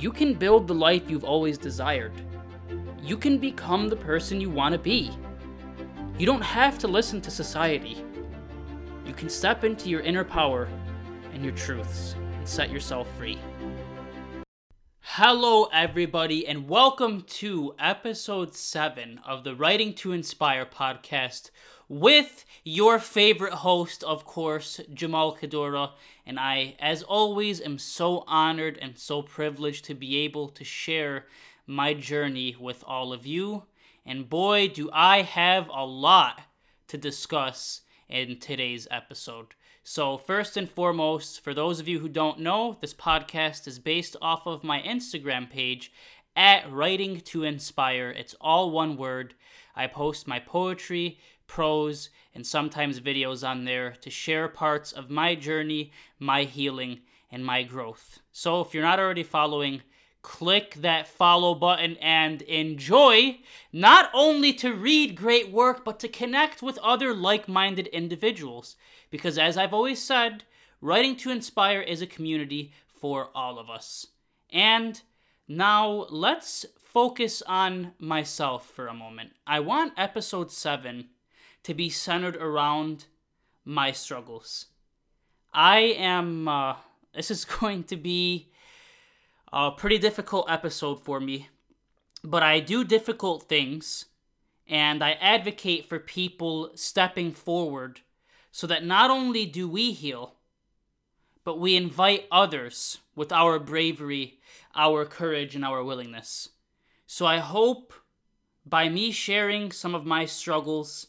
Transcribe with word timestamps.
you 0.00 0.10
can 0.10 0.32
build 0.32 0.66
the 0.66 0.74
life 0.74 1.10
you've 1.10 1.24
always 1.24 1.58
desired. 1.58 2.12
You 3.02 3.18
can 3.18 3.36
become 3.36 3.88
the 3.88 3.96
person 3.96 4.40
you 4.40 4.48
want 4.48 4.72
to 4.72 4.78
be. 4.78 5.10
You 6.18 6.24
don't 6.24 6.40
have 6.40 6.78
to 6.78 6.88
listen 6.88 7.20
to 7.20 7.30
society. 7.30 8.02
You 9.04 9.12
can 9.12 9.28
step 9.28 9.62
into 9.62 9.90
your 9.90 10.00
inner 10.00 10.24
power 10.24 10.68
and 11.34 11.44
your 11.44 11.54
truths 11.54 12.14
and 12.38 12.48
set 12.48 12.70
yourself 12.70 13.08
free. 13.18 13.38
Hello, 15.14 15.64
everybody, 15.72 16.46
and 16.46 16.68
welcome 16.68 17.22
to 17.22 17.74
episode 17.80 18.54
7 18.54 19.20
of 19.26 19.42
the 19.42 19.56
Writing 19.56 19.92
to 19.94 20.12
Inspire 20.12 20.64
podcast 20.64 21.50
with 21.88 22.44
your 22.62 23.00
favorite 23.00 23.54
host, 23.54 24.04
of 24.04 24.24
course, 24.24 24.80
Jamal 24.94 25.36
Kadora. 25.36 25.90
And 26.24 26.38
I, 26.38 26.76
as 26.78 27.02
always, 27.02 27.60
am 27.60 27.76
so 27.76 28.22
honored 28.28 28.78
and 28.80 28.96
so 28.96 29.20
privileged 29.20 29.84
to 29.86 29.94
be 29.94 30.18
able 30.18 30.48
to 30.50 30.62
share 30.62 31.26
my 31.66 31.92
journey 31.92 32.54
with 32.58 32.84
all 32.86 33.12
of 33.12 33.26
you. 33.26 33.64
And 34.06 34.30
boy, 34.30 34.68
do 34.68 34.90
I 34.92 35.22
have 35.22 35.68
a 35.74 35.84
lot 35.84 36.40
to 36.86 36.96
discuss 36.96 37.80
in 38.08 38.38
today's 38.38 38.86
episode. 38.92 39.54
So, 39.82 40.18
first 40.18 40.58
and 40.58 40.70
foremost, 40.70 41.40
for 41.40 41.54
those 41.54 41.80
of 41.80 41.88
you 41.88 42.00
who 42.00 42.08
don't 42.08 42.40
know, 42.40 42.76
this 42.80 42.92
podcast 42.92 43.66
is 43.66 43.78
based 43.78 44.14
off 44.20 44.46
of 44.46 44.62
my 44.62 44.82
Instagram 44.82 45.48
page 45.48 45.90
at 46.36 46.70
Writing 46.70 47.20
to 47.22 47.44
Inspire. 47.44 48.10
It's 48.10 48.34
all 48.42 48.70
one 48.70 48.98
word. 48.98 49.34
I 49.74 49.86
post 49.86 50.28
my 50.28 50.38
poetry, 50.38 51.18
prose, 51.46 52.10
and 52.34 52.46
sometimes 52.46 53.00
videos 53.00 53.46
on 53.46 53.64
there 53.64 53.92
to 54.02 54.10
share 54.10 54.48
parts 54.48 54.92
of 54.92 55.08
my 55.08 55.34
journey, 55.34 55.92
my 56.18 56.44
healing, 56.44 57.00
and 57.32 57.44
my 57.44 57.62
growth. 57.62 58.20
So 58.32 58.60
if 58.60 58.74
you're 58.74 58.82
not 58.82 59.00
already 59.00 59.22
following, 59.22 59.80
click 60.22 60.74
that 60.74 61.08
follow 61.08 61.54
button 61.54 61.96
and 61.96 62.42
enjoy 62.42 63.38
not 63.72 64.10
only 64.12 64.52
to 64.52 64.74
read 64.74 65.16
great 65.16 65.50
work, 65.50 65.84
but 65.84 65.98
to 66.00 66.08
connect 66.08 66.62
with 66.62 66.78
other 66.78 67.14
like 67.14 67.48
minded 67.48 67.86
individuals. 67.88 68.76
Because 69.10 69.38
as 69.38 69.56
I've 69.56 69.74
always 69.74 70.00
said, 70.00 70.44
Writing 70.80 71.16
to 71.16 71.30
Inspire 71.30 71.80
is 71.80 72.00
a 72.00 72.06
community 72.06 72.72
for 73.00 73.28
all 73.34 73.58
of 73.58 73.68
us. 73.68 74.06
And 74.50 75.00
now 75.46 76.06
let's 76.10 76.64
focus 76.78 77.42
on 77.46 77.92
myself 77.98 78.70
for 78.70 78.86
a 78.86 78.94
moment. 78.94 79.32
I 79.46 79.60
want 79.60 79.92
episode 79.96 80.50
7 80.50 81.08
to 81.64 81.74
be 81.74 81.90
centered 81.90 82.36
around 82.36 83.04
my 83.64 83.92
struggles. 83.92 84.66
I 85.52 85.78
am, 85.78 86.48
uh, 86.48 86.76
this 87.14 87.30
is 87.30 87.44
going 87.44 87.84
to 87.84 87.96
be 87.96 88.50
a 89.52 89.70
pretty 89.70 89.98
difficult 89.98 90.50
episode 90.50 91.04
for 91.04 91.20
me, 91.20 91.48
but 92.24 92.42
I 92.42 92.60
do 92.60 92.84
difficult 92.84 93.44
things 93.44 94.06
and 94.66 95.02
I 95.02 95.12
advocate 95.12 95.88
for 95.88 95.98
people 95.98 96.70
stepping 96.74 97.32
forward 97.32 98.00
so 98.50 98.66
that 98.66 98.84
not 98.84 99.10
only 99.10 99.46
do 99.46 99.68
we 99.68 99.92
heal, 99.92 100.34
but 101.44 101.58
we 101.58 101.76
invite 101.76 102.26
others 102.30 102.98
with 103.14 103.32
our 103.32 103.58
bravery, 103.58 104.38
our 104.74 105.04
courage, 105.04 105.54
and 105.54 105.64
our 105.64 105.82
willingness. 105.82 106.50
So 107.06 107.26
I 107.26 107.38
hope 107.38 107.92
by 108.66 108.88
me 108.88 109.10
sharing 109.10 109.72
some 109.72 109.94
of 109.94 110.04
my 110.04 110.26
struggles 110.26 111.08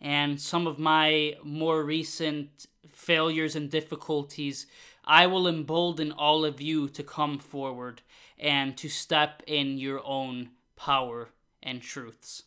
and 0.00 0.40
some 0.40 0.66
of 0.66 0.78
my 0.78 1.34
more 1.42 1.82
recent 1.84 2.66
failures 2.92 3.56
and 3.56 3.70
difficulties, 3.70 4.66
I 5.04 5.26
will 5.26 5.48
embolden 5.48 6.12
all 6.12 6.44
of 6.44 6.60
you 6.60 6.88
to 6.90 7.02
come 7.02 7.38
forward 7.38 8.02
and 8.38 8.76
to 8.76 8.88
step 8.88 9.42
in 9.46 9.78
your 9.78 10.04
own 10.04 10.50
power 10.76 11.30
and 11.62 11.82
truths. 11.82 12.44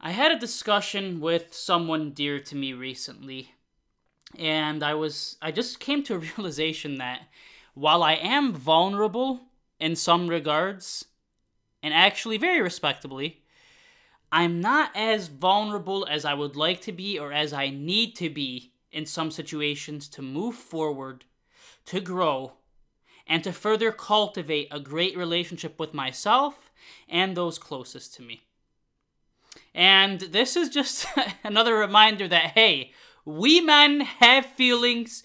I 0.00 0.12
had 0.12 0.30
a 0.30 0.38
discussion 0.38 1.18
with 1.18 1.52
someone 1.52 2.12
dear 2.12 2.38
to 2.38 2.54
me 2.54 2.72
recently, 2.72 3.54
and 4.38 4.84
I 4.84 4.94
was 4.94 5.36
I 5.42 5.50
just 5.50 5.80
came 5.80 6.04
to 6.04 6.14
a 6.14 6.18
realization 6.36 6.98
that 6.98 7.22
while 7.74 8.04
I 8.04 8.14
am 8.14 8.52
vulnerable 8.52 9.40
in 9.80 9.96
some 9.96 10.28
regards, 10.28 11.06
and 11.82 11.92
actually 11.92 12.38
very 12.38 12.60
respectably, 12.60 13.42
I'm 14.30 14.60
not 14.60 14.92
as 14.94 15.26
vulnerable 15.26 16.06
as 16.08 16.24
I 16.24 16.34
would 16.34 16.54
like 16.54 16.80
to 16.82 16.92
be 16.92 17.18
or 17.18 17.32
as 17.32 17.52
I 17.52 17.70
need 17.70 18.14
to 18.16 18.30
be 18.30 18.72
in 18.92 19.04
some 19.04 19.32
situations 19.32 20.08
to 20.10 20.22
move 20.22 20.54
forward, 20.54 21.24
to 21.86 22.00
grow, 22.00 22.52
and 23.26 23.42
to 23.42 23.52
further 23.52 23.90
cultivate 23.90 24.68
a 24.70 24.78
great 24.78 25.16
relationship 25.16 25.80
with 25.80 25.92
myself 25.92 26.70
and 27.08 27.36
those 27.36 27.58
closest 27.58 28.14
to 28.14 28.22
me. 28.22 28.42
And 29.78 30.18
this 30.18 30.56
is 30.56 30.70
just 30.70 31.06
another 31.44 31.76
reminder 31.76 32.26
that, 32.26 32.50
hey, 32.56 32.90
we 33.24 33.60
men 33.60 34.00
have 34.00 34.44
feelings, 34.44 35.22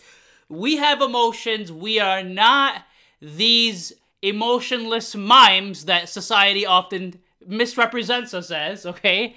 we 0.47 0.75
have 0.75 1.01
emotions, 1.01 1.71
we 1.71 1.99
are 1.99 2.21
not 2.21 2.83
these 3.19 3.93
emotionless 4.21 5.15
mimes 5.15 5.85
that 5.85 6.07
society 6.07 6.67
often 6.67 7.15
misrepresents 7.47 8.35
us 8.35 8.51
as, 8.51 8.85
okay? 8.85 9.35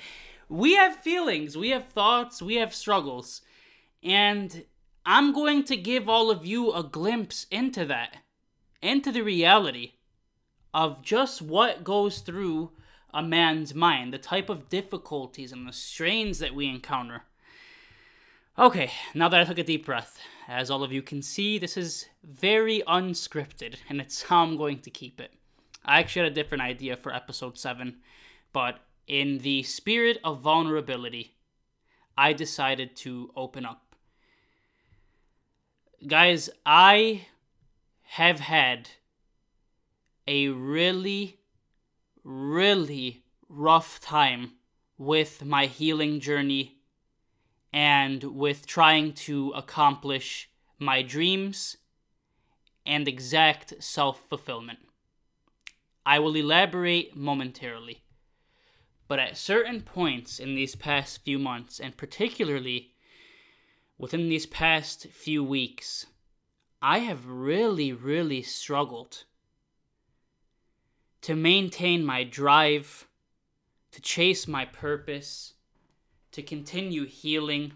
We 0.50 0.76
have 0.76 0.96
feelings, 0.96 1.56
we 1.56 1.70
have 1.70 1.88
thoughts, 1.88 2.42
we 2.42 2.56
have 2.56 2.74
struggles. 2.74 3.40
And 4.02 4.66
I'm 5.06 5.32
going 5.32 5.64
to 5.64 5.78
give 5.78 6.10
all 6.10 6.30
of 6.30 6.44
you 6.44 6.74
a 6.74 6.82
glimpse 6.82 7.46
into 7.50 7.86
that, 7.86 8.18
into 8.82 9.10
the 9.10 9.22
reality 9.22 9.94
of 10.74 11.00
just 11.00 11.40
what 11.40 11.84
goes 11.84 12.18
through 12.18 12.72
a 13.16 13.22
man's 13.22 13.74
mind, 13.74 14.12
the 14.12 14.18
type 14.18 14.50
of 14.50 14.68
difficulties 14.68 15.50
and 15.50 15.66
the 15.66 15.72
strains 15.72 16.38
that 16.38 16.54
we 16.54 16.68
encounter. 16.68 17.22
Okay, 18.58 18.90
now 19.14 19.28
that 19.30 19.40
I 19.40 19.44
took 19.44 19.58
a 19.58 19.62
deep 19.62 19.86
breath, 19.86 20.20
as 20.46 20.70
all 20.70 20.84
of 20.84 20.92
you 20.92 21.00
can 21.00 21.22
see, 21.22 21.58
this 21.58 21.78
is 21.78 22.06
very 22.22 22.82
unscripted, 22.86 23.76
and 23.88 24.02
it's 24.02 24.24
how 24.24 24.42
I'm 24.42 24.56
going 24.56 24.80
to 24.80 24.90
keep 24.90 25.18
it. 25.18 25.32
I 25.82 25.98
actually 25.98 26.24
had 26.24 26.32
a 26.32 26.34
different 26.34 26.62
idea 26.62 26.94
for 26.94 27.10
episode 27.10 27.56
7, 27.58 27.96
but 28.52 28.80
in 29.06 29.38
the 29.38 29.62
spirit 29.62 30.18
of 30.22 30.40
vulnerability, 30.40 31.36
I 32.18 32.34
decided 32.34 32.96
to 32.96 33.30
open 33.34 33.64
up. 33.64 33.94
Guys, 36.06 36.50
I 36.66 37.28
have 38.02 38.40
had 38.40 38.90
a 40.28 40.48
really, 40.48 41.38
really 42.26 43.22
rough 43.48 44.00
time 44.00 44.54
with 44.98 45.44
my 45.44 45.66
healing 45.66 46.18
journey 46.18 46.80
and 47.72 48.24
with 48.24 48.66
trying 48.66 49.12
to 49.12 49.52
accomplish 49.54 50.50
my 50.78 51.02
dreams 51.02 51.76
and 52.84 53.06
exact 53.06 53.74
self 53.78 54.20
fulfillment. 54.28 54.80
I 56.04 56.18
will 56.18 56.36
elaborate 56.36 57.16
momentarily. 57.16 58.02
But 59.08 59.20
at 59.20 59.36
certain 59.36 59.82
points 59.82 60.40
in 60.40 60.56
these 60.56 60.74
past 60.74 61.22
few 61.22 61.38
months, 61.38 61.78
and 61.78 61.96
particularly 61.96 62.90
within 63.98 64.28
these 64.28 64.46
past 64.46 65.06
few 65.08 65.44
weeks, 65.44 66.06
I 66.82 66.98
have 67.00 67.26
really, 67.26 67.92
really 67.92 68.42
struggled 68.42 69.24
to 71.26 71.34
maintain 71.34 72.04
my 72.04 72.22
drive, 72.22 73.08
to 73.90 74.00
chase 74.00 74.46
my 74.46 74.64
purpose, 74.64 75.54
to 76.30 76.40
continue 76.40 77.04
healing, 77.04 77.72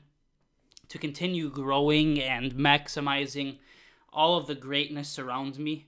to 0.87 0.99
continue 0.99 1.50
growing 1.50 2.21
and 2.21 2.55
maximizing 2.55 3.59
all 4.12 4.37
of 4.37 4.47
the 4.47 4.55
greatness 4.55 5.19
around 5.19 5.59
me. 5.59 5.87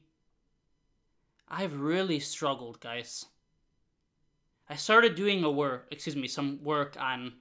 I've 1.48 1.78
really 1.78 2.19
struggled, 2.19 2.81
guys. 2.81 3.27
I 4.69 4.75
started 4.75 5.15
doing 5.15 5.45
a 5.45 5.51
work, 5.51 5.86
excuse 5.92 6.16
me, 6.16 6.27
some 6.27 6.65
work 6.65 6.97
on, 6.98 7.34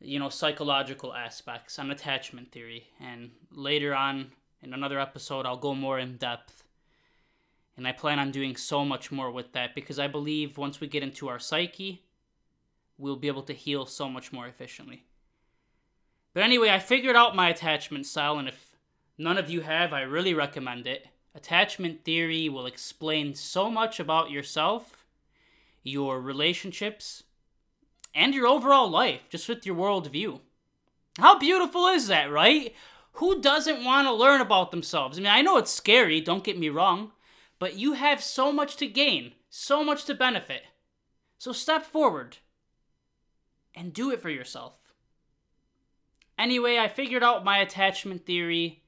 you 0.00 0.18
know, 0.18 0.30
psychological 0.30 1.12
aspects, 1.12 1.78
on 1.78 1.90
attachment 1.90 2.52
theory, 2.52 2.86
and 2.98 3.32
later 3.50 3.94
on 3.94 4.32
in 4.62 4.72
another 4.72 4.98
episode, 4.98 5.44
I'll 5.44 5.58
go 5.58 5.74
more 5.74 5.98
in 5.98 6.16
depth. 6.16 6.64
And 7.76 7.88
I 7.88 7.92
plan 7.92 8.18
on 8.18 8.30
doing 8.30 8.56
so 8.56 8.84
much 8.84 9.10
more 9.10 9.30
with 9.30 9.52
that 9.52 9.74
because 9.74 9.98
I 9.98 10.06
believe 10.06 10.58
once 10.58 10.80
we 10.80 10.86
get 10.86 11.02
into 11.02 11.28
our 11.28 11.38
psyche, 11.38 12.04
we'll 12.98 13.16
be 13.16 13.28
able 13.28 13.42
to 13.42 13.54
heal 13.54 13.86
so 13.86 14.08
much 14.08 14.32
more 14.32 14.46
efficiently. 14.46 15.04
But 16.34 16.42
anyway, 16.42 16.70
I 16.70 16.78
figured 16.78 17.16
out 17.16 17.36
my 17.36 17.48
attachment 17.48 18.06
style, 18.06 18.38
and 18.38 18.48
if 18.48 18.76
none 19.18 19.38
of 19.38 19.50
you 19.50 19.62
have, 19.62 19.92
I 19.92 20.02
really 20.02 20.34
recommend 20.34 20.86
it. 20.86 21.08
Attachment 21.34 22.04
theory 22.04 22.48
will 22.48 22.66
explain 22.66 23.34
so 23.34 23.70
much 23.70 23.98
about 23.98 24.30
yourself, 24.30 25.06
your 25.82 26.20
relationships, 26.20 27.24
and 28.14 28.34
your 28.34 28.46
overall 28.46 28.88
life, 28.88 29.22
just 29.30 29.48
with 29.48 29.64
your 29.64 29.76
worldview. 29.76 30.40
How 31.18 31.38
beautiful 31.38 31.86
is 31.88 32.06
that, 32.08 32.30
right? 32.30 32.74
Who 33.14 33.40
doesn't 33.40 33.84
want 33.84 34.06
to 34.06 34.12
learn 34.12 34.40
about 34.40 34.70
themselves? 34.70 35.18
I 35.18 35.22
mean, 35.22 35.30
I 35.30 35.42
know 35.42 35.58
it's 35.58 35.70
scary, 35.70 36.20
don't 36.20 36.44
get 36.44 36.58
me 36.58 36.68
wrong, 36.68 37.12
but 37.62 37.76
you 37.76 37.92
have 37.92 38.20
so 38.20 38.50
much 38.50 38.74
to 38.74 38.88
gain, 38.88 39.34
so 39.48 39.84
much 39.84 40.04
to 40.04 40.14
benefit. 40.14 40.62
So 41.38 41.52
step 41.52 41.86
forward 41.86 42.38
and 43.72 43.92
do 43.92 44.10
it 44.10 44.20
for 44.20 44.30
yourself. 44.30 44.74
Anyway, 46.36 46.76
I 46.76 46.88
figured 46.88 47.22
out 47.22 47.44
my 47.44 47.58
attachment 47.58 48.26
theory, 48.26 48.82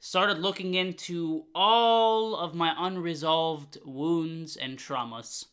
started 0.00 0.36
looking 0.36 0.74
into 0.74 1.46
all 1.54 2.36
of 2.36 2.54
my 2.54 2.74
unresolved 2.76 3.78
wounds 3.86 4.54
and 4.54 4.76
traumas. 4.76 5.46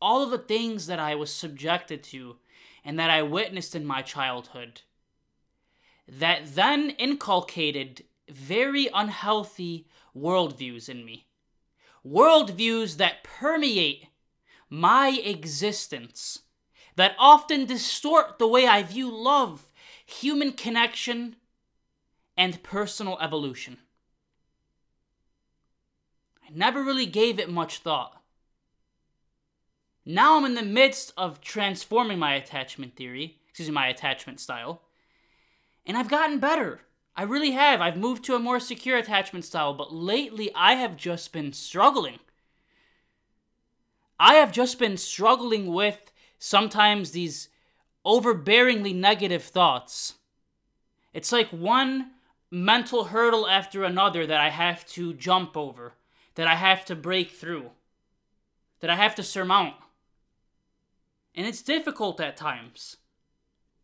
All 0.00 0.22
of 0.22 0.30
the 0.30 0.38
things 0.38 0.86
that 0.86 1.00
I 1.00 1.16
was 1.16 1.34
subjected 1.34 2.04
to 2.04 2.36
and 2.84 2.96
that 2.96 3.10
I 3.10 3.22
witnessed 3.22 3.74
in 3.74 3.84
my 3.84 4.02
childhood 4.02 4.82
that 6.06 6.54
then 6.54 6.90
inculcated 6.90 8.04
very 8.30 8.88
unhealthy 8.94 9.88
worldviews 10.16 10.88
in 10.88 11.04
me. 11.04 11.26
Worldviews 12.06 12.96
that 12.96 13.24
permeate 13.24 14.06
my 14.70 15.10
existence, 15.24 16.40
that 16.96 17.14
often 17.18 17.64
distort 17.64 18.38
the 18.38 18.46
way 18.46 18.66
I 18.66 18.82
view 18.82 19.10
love, 19.10 19.72
human 20.04 20.52
connection, 20.52 21.36
and 22.36 22.62
personal 22.62 23.18
evolution. 23.20 23.78
I 26.42 26.50
never 26.54 26.82
really 26.82 27.06
gave 27.06 27.38
it 27.38 27.50
much 27.50 27.78
thought. 27.78 28.22
Now 30.04 30.38
I'm 30.38 30.46
in 30.46 30.54
the 30.54 30.62
midst 30.62 31.12
of 31.18 31.40
transforming 31.40 32.18
my 32.18 32.34
attachment 32.34 32.96
theory, 32.96 33.38
excuse 33.48 33.68
me, 33.68 33.74
my 33.74 33.88
attachment 33.88 34.40
style, 34.40 34.82
and 35.84 35.96
I've 35.96 36.08
gotten 36.08 36.38
better. 36.38 36.80
I 37.18 37.24
really 37.24 37.50
have. 37.50 37.80
I've 37.80 37.96
moved 37.96 38.22
to 38.26 38.36
a 38.36 38.38
more 38.38 38.60
secure 38.60 38.96
attachment 38.96 39.44
style, 39.44 39.74
but 39.74 39.92
lately 39.92 40.52
I 40.54 40.74
have 40.74 40.96
just 40.96 41.32
been 41.32 41.52
struggling. 41.52 42.20
I 44.20 44.34
have 44.34 44.52
just 44.52 44.78
been 44.78 44.96
struggling 44.96 45.66
with 45.74 46.12
sometimes 46.38 47.10
these 47.10 47.48
overbearingly 48.06 48.94
negative 48.94 49.42
thoughts. 49.42 50.14
It's 51.12 51.32
like 51.32 51.48
one 51.48 52.12
mental 52.52 53.06
hurdle 53.06 53.48
after 53.48 53.82
another 53.82 54.24
that 54.24 54.40
I 54.40 54.50
have 54.50 54.86
to 54.90 55.12
jump 55.12 55.56
over, 55.56 55.94
that 56.36 56.46
I 56.46 56.54
have 56.54 56.84
to 56.84 56.94
break 56.94 57.32
through, 57.32 57.70
that 58.78 58.90
I 58.90 58.94
have 58.94 59.16
to 59.16 59.24
surmount. 59.24 59.74
And 61.34 61.48
it's 61.48 61.62
difficult 61.62 62.20
at 62.20 62.36
times. 62.36 62.98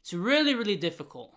It's 0.03 0.15
really, 0.15 0.55
really 0.55 0.77
difficult. 0.77 1.35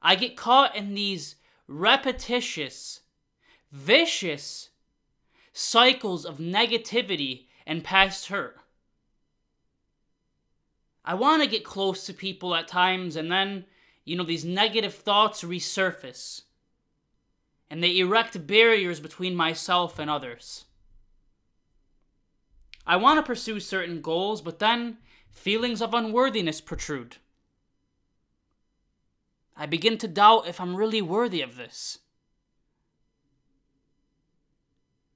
I 0.00 0.14
get 0.14 0.36
caught 0.36 0.76
in 0.76 0.94
these 0.94 1.36
repetitious, 1.66 3.00
vicious 3.72 4.70
cycles 5.52 6.24
of 6.24 6.38
negativity 6.38 7.46
and 7.66 7.84
past 7.84 8.28
hurt. 8.28 8.58
I 11.04 11.14
want 11.14 11.42
to 11.42 11.48
get 11.48 11.64
close 11.64 12.04
to 12.06 12.12
people 12.12 12.54
at 12.54 12.68
times, 12.68 13.16
and 13.16 13.32
then, 13.32 13.64
you 14.04 14.14
know, 14.14 14.24
these 14.24 14.44
negative 14.44 14.94
thoughts 14.94 15.42
resurface. 15.42 16.42
And 17.70 17.82
they 17.82 17.98
erect 17.98 18.46
barriers 18.46 19.00
between 19.00 19.34
myself 19.34 19.98
and 19.98 20.10
others. 20.10 20.66
I 22.86 22.96
want 22.96 23.18
to 23.18 23.22
pursue 23.22 23.60
certain 23.60 24.00
goals, 24.00 24.40
but 24.40 24.58
then 24.58 24.98
feelings 25.30 25.82
of 25.82 25.92
unworthiness 25.92 26.60
protrude. 26.60 27.16
I 29.58 29.66
begin 29.66 29.98
to 29.98 30.08
doubt 30.08 30.46
if 30.46 30.60
I'm 30.60 30.76
really 30.76 31.02
worthy 31.02 31.42
of 31.42 31.56
this. 31.56 31.98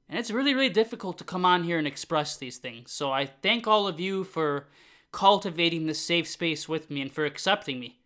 And 0.08 0.18
it's 0.18 0.32
really, 0.32 0.52
really 0.52 0.68
difficult 0.68 1.16
to 1.18 1.24
come 1.24 1.44
on 1.44 1.62
here 1.62 1.78
and 1.78 1.86
express 1.86 2.36
these 2.36 2.58
things. 2.58 2.90
So 2.90 3.12
I 3.12 3.24
thank 3.24 3.66
all 3.66 3.86
of 3.86 4.00
you 4.00 4.24
for 4.24 4.66
cultivating 5.12 5.86
this 5.86 6.00
safe 6.00 6.26
space 6.26 6.68
with 6.68 6.90
me 6.90 7.00
and 7.00 7.10
for 7.10 7.24
accepting 7.24 7.78
me. 7.78 8.00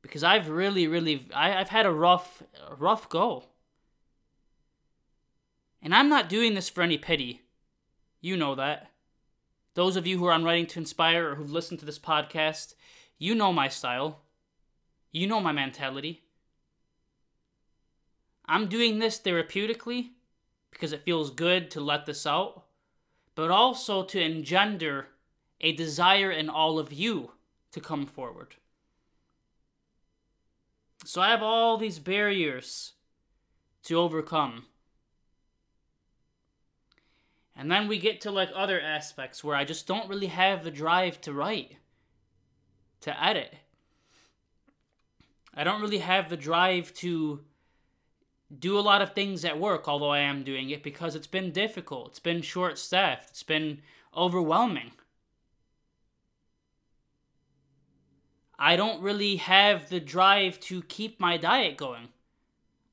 Because 0.00 0.24
I've 0.24 0.48
really, 0.48 0.88
really, 0.88 1.28
I, 1.34 1.50
have 1.50 1.68
had 1.68 1.86
a 1.86 1.92
rough, 1.92 2.42
a 2.68 2.74
rough 2.74 3.08
go. 3.08 3.44
And 5.82 5.94
I'm 5.94 6.08
not 6.08 6.28
doing 6.28 6.54
this 6.54 6.68
for 6.68 6.82
any 6.82 6.96
pity. 6.96 7.42
You 8.20 8.36
know 8.36 8.54
that. 8.54 8.90
Those 9.74 9.96
of 9.96 10.06
you 10.06 10.18
who 10.18 10.26
are 10.26 10.32
on 10.32 10.44
Writing 10.44 10.66
to 10.66 10.80
Inspire 10.80 11.30
or 11.30 11.34
who've 11.34 11.52
listened 11.52 11.80
to 11.80 11.86
this 11.86 11.98
podcast, 11.98 12.74
you 13.24 13.34
know 13.34 13.54
my 13.54 13.68
style. 13.68 14.20
You 15.10 15.26
know 15.26 15.40
my 15.40 15.52
mentality. 15.52 16.24
I'm 18.44 18.68
doing 18.68 18.98
this 18.98 19.18
therapeutically 19.18 20.10
because 20.70 20.92
it 20.92 21.04
feels 21.04 21.30
good 21.30 21.70
to 21.70 21.80
let 21.80 22.04
this 22.04 22.26
out, 22.26 22.64
but 23.34 23.50
also 23.50 24.04
to 24.04 24.20
engender 24.20 25.06
a 25.62 25.72
desire 25.72 26.30
in 26.30 26.50
all 26.50 26.78
of 26.78 26.92
you 26.92 27.30
to 27.72 27.80
come 27.80 28.04
forward. 28.04 28.56
So 31.06 31.22
I 31.22 31.30
have 31.30 31.42
all 31.42 31.78
these 31.78 31.98
barriers 31.98 32.92
to 33.84 33.94
overcome. 33.94 34.66
And 37.56 37.72
then 37.72 37.88
we 37.88 37.98
get 37.98 38.20
to 38.22 38.30
like 38.30 38.50
other 38.54 38.78
aspects 38.78 39.42
where 39.42 39.56
I 39.56 39.64
just 39.64 39.86
don't 39.86 40.10
really 40.10 40.26
have 40.26 40.62
the 40.62 40.70
drive 40.70 41.22
to 41.22 41.32
write 41.32 41.78
to 43.04 43.24
edit. 43.24 43.54
I 45.54 45.64
don't 45.64 45.80
really 45.80 45.98
have 45.98 46.28
the 46.28 46.36
drive 46.36 46.92
to 46.94 47.40
do 48.56 48.78
a 48.78 48.80
lot 48.80 49.02
of 49.02 49.12
things 49.12 49.44
at 49.44 49.58
work, 49.58 49.88
although 49.88 50.10
I 50.10 50.20
am 50.20 50.42
doing 50.42 50.70
it 50.70 50.82
because 50.82 51.14
it's 51.14 51.26
been 51.26 51.52
difficult. 51.52 52.08
It's 52.08 52.18
been 52.18 52.42
short 52.42 52.78
staffed. 52.78 53.30
It's 53.30 53.42
been 53.42 53.80
overwhelming. 54.16 54.92
I 58.58 58.76
don't 58.76 59.02
really 59.02 59.36
have 59.36 59.88
the 59.88 60.00
drive 60.00 60.60
to 60.60 60.82
keep 60.82 61.20
my 61.20 61.36
diet 61.36 61.76
going. 61.76 62.08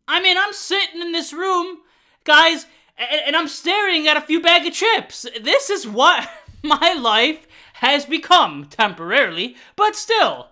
I 0.07 0.21
mean, 0.21 0.37
I'm 0.37 0.53
sitting 0.53 1.01
in 1.01 1.11
this 1.11 1.31
room, 1.31 1.79
guys, 2.23 2.65
and, 2.97 3.35
I'm 3.35 3.47
staring 3.47 4.07
at 4.07 4.17
a 4.17 4.21
few 4.21 4.41
bag 4.41 4.67
of 4.67 4.73
chips. 4.73 5.25
This 5.41 5.69
is 5.69 5.87
what 5.87 6.29
my 6.63 6.93
life 6.93 7.47
has 7.81 8.05
become 8.05 8.65
temporarily, 8.65 9.55
but 9.75 9.95
still. 9.95 10.49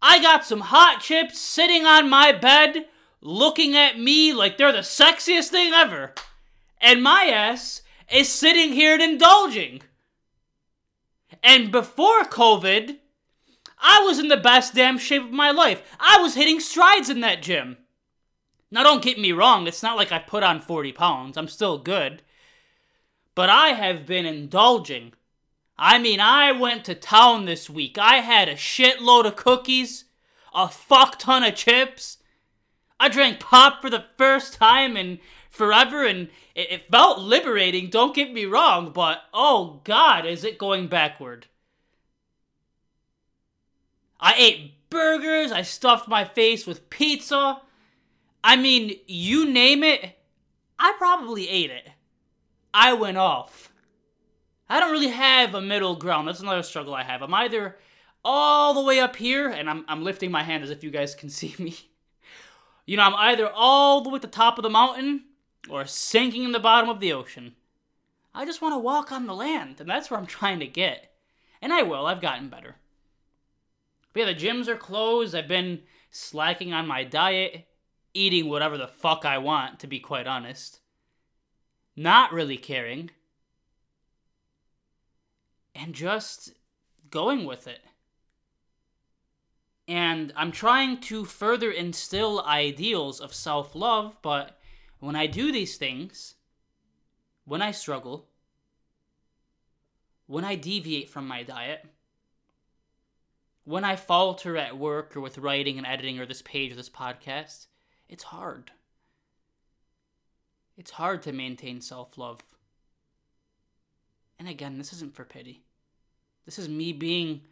I 0.00 0.22
got 0.22 0.44
some 0.44 0.60
hot 0.60 1.00
chips 1.00 1.40
sitting 1.40 1.84
on 1.84 2.08
my 2.08 2.30
bed, 2.30 2.86
looking 3.20 3.76
at 3.76 3.98
me 3.98 4.32
like 4.32 4.56
they're 4.56 4.70
the 4.70 4.78
sexiest 4.78 5.48
thing 5.48 5.72
ever. 5.72 6.14
And 6.80 7.02
my 7.02 7.24
ass 7.24 7.82
is 8.08 8.28
sitting 8.28 8.72
here 8.72 8.94
and 8.94 9.02
indulging. 9.02 9.82
And 11.42 11.72
before 11.72 12.22
COVID, 12.22 12.98
I 13.80 14.00
was 14.04 14.20
in 14.20 14.28
the 14.28 14.36
best 14.36 14.76
damn 14.76 14.96
shape 14.96 15.24
of 15.24 15.32
my 15.32 15.50
life. 15.50 15.82
I 15.98 16.18
was 16.18 16.36
hitting 16.36 16.60
strides 16.60 17.10
in 17.10 17.18
that 17.22 17.42
gym. 17.42 17.78
Now, 18.70 18.84
don't 18.84 19.02
get 19.02 19.18
me 19.18 19.32
wrong, 19.32 19.66
it's 19.66 19.82
not 19.82 19.96
like 19.96 20.12
I 20.12 20.20
put 20.20 20.44
on 20.44 20.60
40 20.60 20.92
pounds. 20.92 21.36
I'm 21.36 21.48
still 21.48 21.78
good. 21.78 22.22
But 23.34 23.50
I 23.50 23.70
have 23.70 24.06
been 24.06 24.24
indulging 24.24 25.14
I 25.84 25.98
mean, 25.98 26.20
I 26.20 26.52
went 26.52 26.84
to 26.84 26.94
town 26.94 27.44
this 27.44 27.68
week. 27.68 27.98
I 27.98 28.18
had 28.18 28.48
a 28.48 28.54
shitload 28.54 29.24
of 29.24 29.34
cookies, 29.34 30.04
a 30.54 30.68
fuck 30.68 31.18
ton 31.18 31.42
of 31.42 31.56
chips. 31.56 32.18
I 33.00 33.08
drank 33.08 33.40
pop 33.40 33.82
for 33.82 33.90
the 33.90 34.04
first 34.16 34.54
time 34.54 34.96
in 34.96 35.18
forever, 35.50 36.06
and 36.06 36.28
it, 36.54 36.70
it 36.70 36.90
felt 36.92 37.18
liberating, 37.18 37.90
don't 37.90 38.14
get 38.14 38.32
me 38.32 38.44
wrong, 38.44 38.92
but 38.92 39.22
oh 39.34 39.80
god, 39.82 40.24
is 40.24 40.44
it 40.44 40.56
going 40.56 40.86
backward. 40.86 41.48
I 44.20 44.34
ate 44.38 44.88
burgers, 44.88 45.50
I 45.50 45.62
stuffed 45.62 46.06
my 46.06 46.24
face 46.24 46.64
with 46.64 46.90
pizza. 46.90 47.60
I 48.44 48.54
mean, 48.54 49.00
you 49.08 49.50
name 49.50 49.82
it, 49.82 50.16
I 50.78 50.94
probably 50.96 51.48
ate 51.48 51.70
it. 51.72 51.88
I 52.72 52.92
went 52.92 53.16
off. 53.16 53.71
I 54.72 54.80
don't 54.80 54.90
really 54.90 55.08
have 55.08 55.54
a 55.54 55.60
middle 55.60 55.96
ground. 55.96 56.26
That's 56.26 56.40
another 56.40 56.62
struggle 56.62 56.94
I 56.94 57.02
have. 57.02 57.22
I'm 57.22 57.34
either 57.34 57.76
all 58.24 58.72
the 58.72 58.80
way 58.80 59.00
up 59.00 59.16
here, 59.16 59.50
and 59.50 59.68
I'm, 59.68 59.84
I'm 59.86 60.02
lifting 60.02 60.30
my 60.30 60.42
hand 60.42 60.64
as 60.64 60.70
if 60.70 60.82
you 60.82 60.90
guys 60.90 61.14
can 61.14 61.28
see 61.40 61.54
me. 61.58 61.76
You 62.86 62.96
know, 62.96 63.02
I'm 63.02 63.14
either 63.14 63.50
all 63.54 64.00
the 64.00 64.08
way 64.08 64.16
at 64.16 64.22
the 64.22 64.28
top 64.28 64.56
of 64.56 64.62
the 64.62 64.70
mountain 64.70 65.24
or 65.68 65.84
sinking 65.84 66.44
in 66.44 66.52
the 66.52 66.58
bottom 66.58 66.88
of 66.88 67.00
the 67.00 67.12
ocean. 67.12 67.54
I 68.34 68.46
just 68.46 68.62
want 68.62 68.72
to 68.72 68.78
walk 68.78 69.12
on 69.12 69.26
the 69.26 69.34
land, 69.34 69.78
and 69.78 69.90
that's 69.90 70.10
where 70.10 70.18
I'm 70.18 70.26
trying 70.40 70.60
to 70.60 70.66
get. 70.66 71.12
And 71.60 71.70
I 71.70 71.82
will, 71.82 72.06
I've 72.06 72.22
gotten 72.22 72.48
better. 72.48 72.76
But 74.14 74.20
yeah, 74.20 74.26
the 74.32 74.34
gyms 74.34 74.68
are 74.68 74.76
closed. 74.76 75.34
I've 75.34 75.48
been 75.48 75.82
slacking 76.10 76.72
on 76.72 76.86
my 76.86 77.04
diet, 77.04 77.66
eating 78.14 78.48
whatever 78.48 78.78
the 78.78 78.88
fuck 78.88 79.26
I 79.26 79.36
want, 79.36 79.80
to 79.80 79.86
be 79.86 80.00
quite 80.00 80.26
honest. 80.26 80.80
Not 81.94 82.32
really 82.32 82.56
caring 82.56 83.10
and 85.74 85.94
just 85.94 86.52
going 87.10 87.44
with 87.44 87.66
it. 87.66 87.80
And 89.88 90.32
I'm 90.36 90.52
trying 90.52 91.00
to 91.02 91.24
further 91.24 91.70
instill 91.70 92.42
ideals 92.42 93.20
of 93.20 93.34
self 93.34 93.74
love, 93.74 94.16
but 94.22 94.58
when 95.00 95.16
I 95.16 95.26
do 95.26 95.50
these 95.50 95.76
things, 95.76 96.34
when 97.44 97.60
I 97.60 97.72
struggle, 97.72 98.28
when 100.26 100.44
I 100.44 100.54
deviate 100.54 101.10
from 101.10 101.26
my 101.26 101.42
diet, 101.42 101.84
when 103.64 103.84
I 103.84 103.96
falter 103.96 104.56
at 104.56 104.78
work 104.78 105.16
or 105.16 105.20
with 105.20 105.38
writing 105.38 105.78
and 105.78 105.86
editing 105.86 106.18
or 106.18 106.26
this 106.26 106.42
page 106.42 106.72
or 106.72 106.76
this 106.76 106.88
podcast, 106.88 107.66
it's 108.08 108.24
hard. 108.24 108.70
It's 110.76 110.92
hard 110.92 111.22
to 111.22 111.32
maintain 111.32 111.80
self 111.80 112.16
love. 112.16 112.40
And 114.42 114.48
again, 114.48 114.76
this 114.76 114.92
isn't 114.92 115.14
for 115.14 115.22
pity. 115.22 115.62
This 116.46 116.58
is 116.58 116.68
me 116.68 116.92
being 116.92 117.42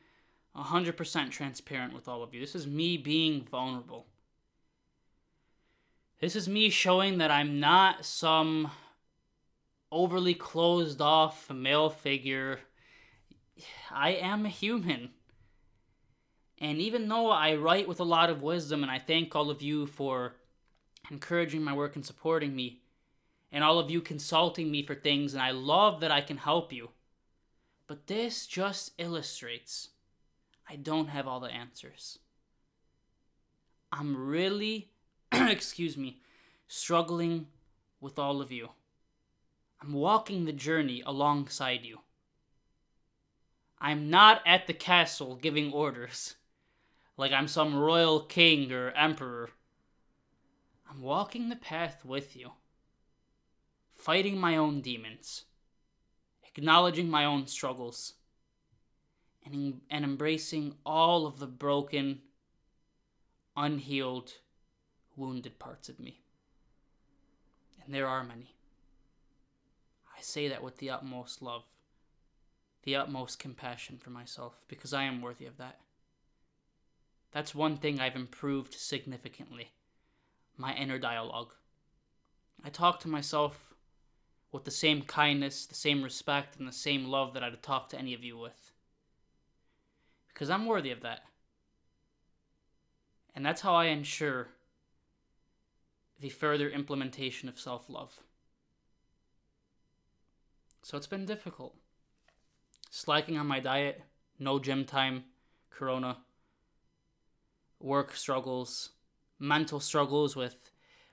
100% 0.57 1.31
transparent 1.31 1.95
with 1.95 2.09
all 2.09 2.21
of 2.21 2.35
you. 2.35 2.41
This 2.41 2.57
is 2.57 2.67
me 2.67 2.97
being 2.97 3.45
vulnerable. 3.45 4.07
This 6.21 6.35
is 6.35 6.49
me 6.49 6.69
showing 6.69 7.19
that 7.19 7.31
I'm 7.31 7.61
not 7.61 8.05
some 8.05 8.73
overly 9.93 10.35
closed 10.35 11.01
off 11.01 11.49
male 11.49 11.91
figure. 11.91 12.59
I 13.93 14.15
am 14.15 14.45
a 14.45 14.49
human. 14.49 15.11
And 16.59 16.79
even 16.79 17.07
though 17.07 17.31
I 17.31 17.55
write 17.55 17.87
with 17.87 18.01
a 18.01 18.05
lot 18.05 18.31
of 18.31 18.43
wisdom, 18.43 18.83
and 18.83 18.91
I 18.91 18.99
thank 18.99 19.37
all 19.37 19.49
of 19.49 19.63
you 19.63 19.87
for 19.87 20.35
encouraging 21.09 21.63
my 21.63 21.73
work 21.73 21.95
and 21.95 22.05
supporting 22.05 22.57
me, 22.57 22.80
and 23.53 23.65
all 23.65 23.79
of 23.79 23.91
you 23.91 24.01
consulting 24.01 24.71
me 24.71 24.83
for 24.83 24.95
things, 24.95 25.35
and 25.35 25.43
I 25.43 25.51
love 25.51 26.01
that 26.01 26.11
I 26.11 26.21
can 26.21 26.37
help 26.37 26.73
you. 26.73 26.91
But 27.87 28.07
this 28.07 28.47
just 28.47 28.93
illustrates 28.99 29.89
I 30.69 30.77
don't 30.77 31.09
have 31.09 31.27
all 31.27 31.41
the 31.41 31.51
answers. 31.51 32.21
I'm 33.91 34.17
really, 34.17 34.91
excuse 35.33 35.97
me, 35.97 36.21
struggling 36.69 37.49
with 38.01 38.19
all 38.19 38.41
of 38.41 38.53
you. 38.53 38.69
I'm 39.83 39.93
walking 39.93 40.45
the 40.45 40.53
journey 40.53 41.03
alongside 41.05 41.85
you. 41.85 42.01
I'm 43.81 44.11
not 44.11 44.43
at 44.47 44.67
the 44.67 44.75
castle 44.75 45.35
giving 45.35 45.73
orders 45.73 46.37
like 47.17 47.33
I'm 47.33 47.49
some 47.49 47.77
royal 47.77 48.21
king 48.21 48.73
or 48.73 48.91
emperor. 48.93 49.51
I'm 50.89 51.03
walking 51.03 51.49
the 51.49 51.57
path 51.57 52.05
with 52.05 52.37
you, 52.37 52.53
fighting 54.01 54.39
my 54.39 54.57
own 54.57 54.81
demons, 54.81 55.45
acknowledging 56.45 57.09
my 57.09 57.25
own 57.25 57.47
struggles, 57.47 58.15
and, 59.45 59.81
and 59.91 60.05
embracing 60.05 60.75
all 60.85 61.27
of 61.27 61.39
the 61.39 61.47
broken, 61.47 62.21
unhealed, 63.57 64.33
wounded 65.17 65.59
parts 65.59 65.89
of 65.89 66.01
me. 66.01 66.21
And 67.85 67.95
there 67.95 68.07
are 68.07 68.25
many. 68.25 68.55
I 70.17 70.23
say 70.23 70.49
that 70.49 70.63
with 70.63 70.79
the 70.79 70.91
utmost 70.91 71.43
love, 71.43 71.65
the 72.85 72.97
utmost 72.97 73.39
compassion 73.39 73.99
for 73.99 74.11
myself, 74.11 74.55
because 74.69 74.95
I 74.95 75.05
am 75.05 75.21
worthy 75.21 75.47
of 75.47 75.59
that. 75.59 75.81
That's 77.33 77.55
one 77.55 77.77
thing 77.77 78.01
I've 78.01 78.17
improved 78.17 78.75
significantly 78.75 79.73
my 80.57 80.75
inner 80.75 80.99
dialogue. 80.99 81.53
I 82.63 82.69
talk 82.69 83.01
to 83.01 83.09
myself 83.09 83.70
with 84.53 84.65
the 84.65 84.71
same 84.71 85.03
kindness, 85.03 85.67
the 85.67 85.75
same 85.75 86.03
respect, 86.03 86.59
and 86.59 86.67
the 86.67 86.73
same 86.73 87.05
love 87.05 87.35
that 87.35 87.43
I'd 87.43 87.63
talk 87.63 87.89
to 87.91 87.99
any 87.99 88.15
of 88.15 88.25
you 88.25 88.37
with. 88.37 88.73
Because 90.29 90.51
I'm 90.51 90.67
worthy 90.67 90.91
of 90.91 91.03
that. 91.03 91.21
And 93.35 93.47
that's 93.47 93.61
how 93.61 93.75
I 93.75 93.87
ensure 93.87 94.49
the 96.19 96.29
further 96.29 96.69
implementation 96.69 97.49
of 97.49 97.59
self 97.59 97.89
love. 97.89 98.21
So 100.83 100.97
it's 100.97 101.07
been 101.07 101.27
difficult. 101.27 101.75
Slacking 102.91 103.39
on 103.39 103.47
my 103.47 103.61
diet, 103.61 104.03
no 104.39 104.59
gym 104.59 104.85
time, 104.85 105.25
corona, 105.71 106.19
work 107.79 108.15
struggles, 108.17 108.91
mental 109.39 109.81
struggles 109.81 110.35
with 110.35 110.71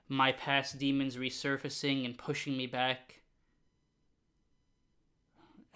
my 0.08 0.32
past 0.32 0.78
demons 0.78 1.16
resurfacing 1.16 2.04
and 2.04 2.18
pushing 2.18 2.56
me 2.56 2.66
back, 2.66 3.17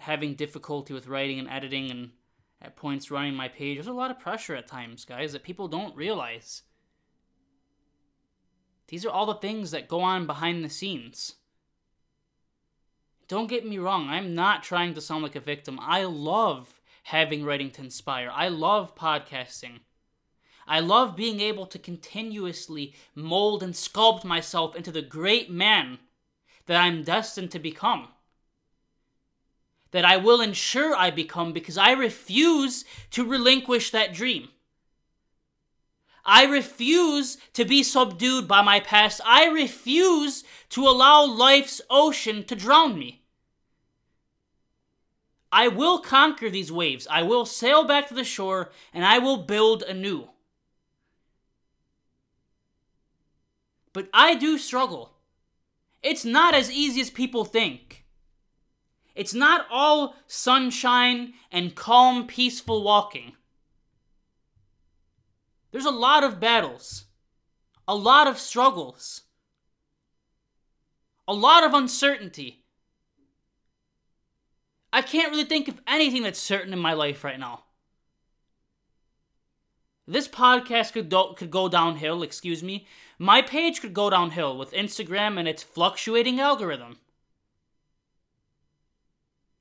having 0.03 0.35
difficulty 0.35 0.93
with 0.93 1.07
writing 1.07 1.39
and 1.39 1.49
editing 1.49 1.89
and 1.89 2.11
at 2.61 2.75
points 2.75 3.11
running 3.11 3.33
my 3.33 3.47
page. 3.47 3.77
There's 3.77 3.87
a 3.87 3.93
lot 3.93 4.11
of 4.11 4.19
pressure 4.19 4.55
at 4.55 4.67
times, 4.67 5.05
guys, 5.05 5.33
that 5.33 5.43
people 5.43 5.67
don't 5.67 5.95
realize. 5.95 6.63
These 8.87 9.05
are 9.05 9.09
all 9.09 9.25
the 9.25 9.35
things 9.35 9.71
that 9.71 9.87
go 9.87 10.01
on 10.01 10.27
behind 10.27 10.63
the 10.63 10.69
scenes. 10.69 11.35
Don't 13.27 13.49
get 13.49 13.67
me 13.67 13.77
wrong, 13.77 14.09
I'm 14.09 14.35
not 14.35 14.63
trying 14.63 14.93
to 14.93 15.01
sound 15.01 15.23
like 15.23 15.35
a 15.35 15.41
victim. 15.41 15.79
I 15.81 16.03
love 16.03 16.81
having 17.03 17.43
writing 17.43 17.71
to 17.71 17.81
inspire. 17.81 18.29
I 18.33 18.49
love 18.49 18.95
podcasting. 18.95 19.79
I 20.67 20.79
love 20.79 21.15
being 21.15 21.39
able 21.39 21.65
to 21.67 21.79
continuously 21.79 22.93
mold 23.15 23.63
and 23.63 23.73
sculpt 23.73 24.23
myself 24.23 24.75
into 24.75 24.91
the 24.91 25.01
great 25.01 25.49
man 25.49 25.99
that 26.65 26.81
I'm 26.81 27.03
destined 27.03 27.51
to 27.51 27.59
become. 27.59 28.09
That 29.93 30.03
I 30.03 30.17
will 30.17 30.41
ensure 30.41 30.93
I 30.93 31.09
become 31.09 31.53
because 31.53 31.77
I 31.77 31.91
refuse 31.91 32.83
to 33.11 33.25
relinquish 33.25 33.91
that 33.91 34.13
dream. 34.13 34.49
I 36.25 36.45
refuse 36.45 37.37
to 37.53 37.65
be 37.65 37.83
subdued 37.83 38.47
by 38.47 38.61
my 38.61 38.79
past. 38.79 39.21
I 39.25 39.45
refuse 39.45 40.43
to 40.69 40.87
allow 40.87 41.25
life's 41.25 41.81
ocean 41.89 42.43
to 42.45 42.55
drown 42.55 42.99
me. 42.99 43.23
I 45.51 45.67
will 45.67 45.99
conquer 45.99 46.49
these 46.49 46.71
waves. 46.71 47.07
I 47.11 47.21
will 47.21 47.45
sail 47.45 47.83
back 47.83 48.07
to 48.07 48.13
the 48.13 48.23
shore 48.23 48.71
and 48.93 49.05
I 49.05 49.19
will 49.19 49.37
build 49.37 49.83
anew. 49.83 50.29
But 53.91 54.09
I 54.11 54.33
do 54.33 54.57
struggle. 54.57 55.13
It's 56.01 56.25
not 56.25 56.55
as 56.55 56.71
easy 56.71 56.99
as 57.01 57.11
people 57.11 57.45
think. 57.45 58.02
It's 59.15 59.33
not 59.33 59.67
all 59.69 60.15
sunshine 60.27 61.33
and 61.51 61.75
calm, 61.75 62.25
peaceful 62.25 62.83
walking. 62.83 63.33
There's 65.71 65.85
a 65.85 65.91
lot 65.91 66.23
of 66.23 66.39
battles, 66.39 67.05
a 67.87 67.95
lot 67.95 68.27
of 68.27 68.39
struggles, 68.39 69.21
a 71.27 71.33
lot 71.33 71.63
of 71.63 71.73
uncertainty. 71.73 72.63
I 74.91 75.01
can't 75.01 75.31
really 75.31 75.45
think 75.45 75.67
of 75.67 75.81
anything 75.87 76.23
that's 76.23 76.39
certain 76.39 76.73
in 76.73 76.79
my 76.79 76.93
life 76.93 77.23
right 77.23 77.39
now. 77.39 77.63
This 80.05 80.27
podcast 80.27 80.93
could 80.93 81.09
do- 81.09 81.33
could 81.37 81.49
go 81.49 81.69
downhill, 81.69 82.23
excuse 82.23 82.61
me. 82.61 82.87
My 83.17 83.41
page 83.41 83.79
could 83.79 83.93
go 83.93 84.09
downhill 84.09 84.57
with 84.57 84.73
Instagram 84.73 85.39
and 85.39 85.47
its 85.47 85.63
fluctuating 85.63 86.39
algorithm. 86.39 86.99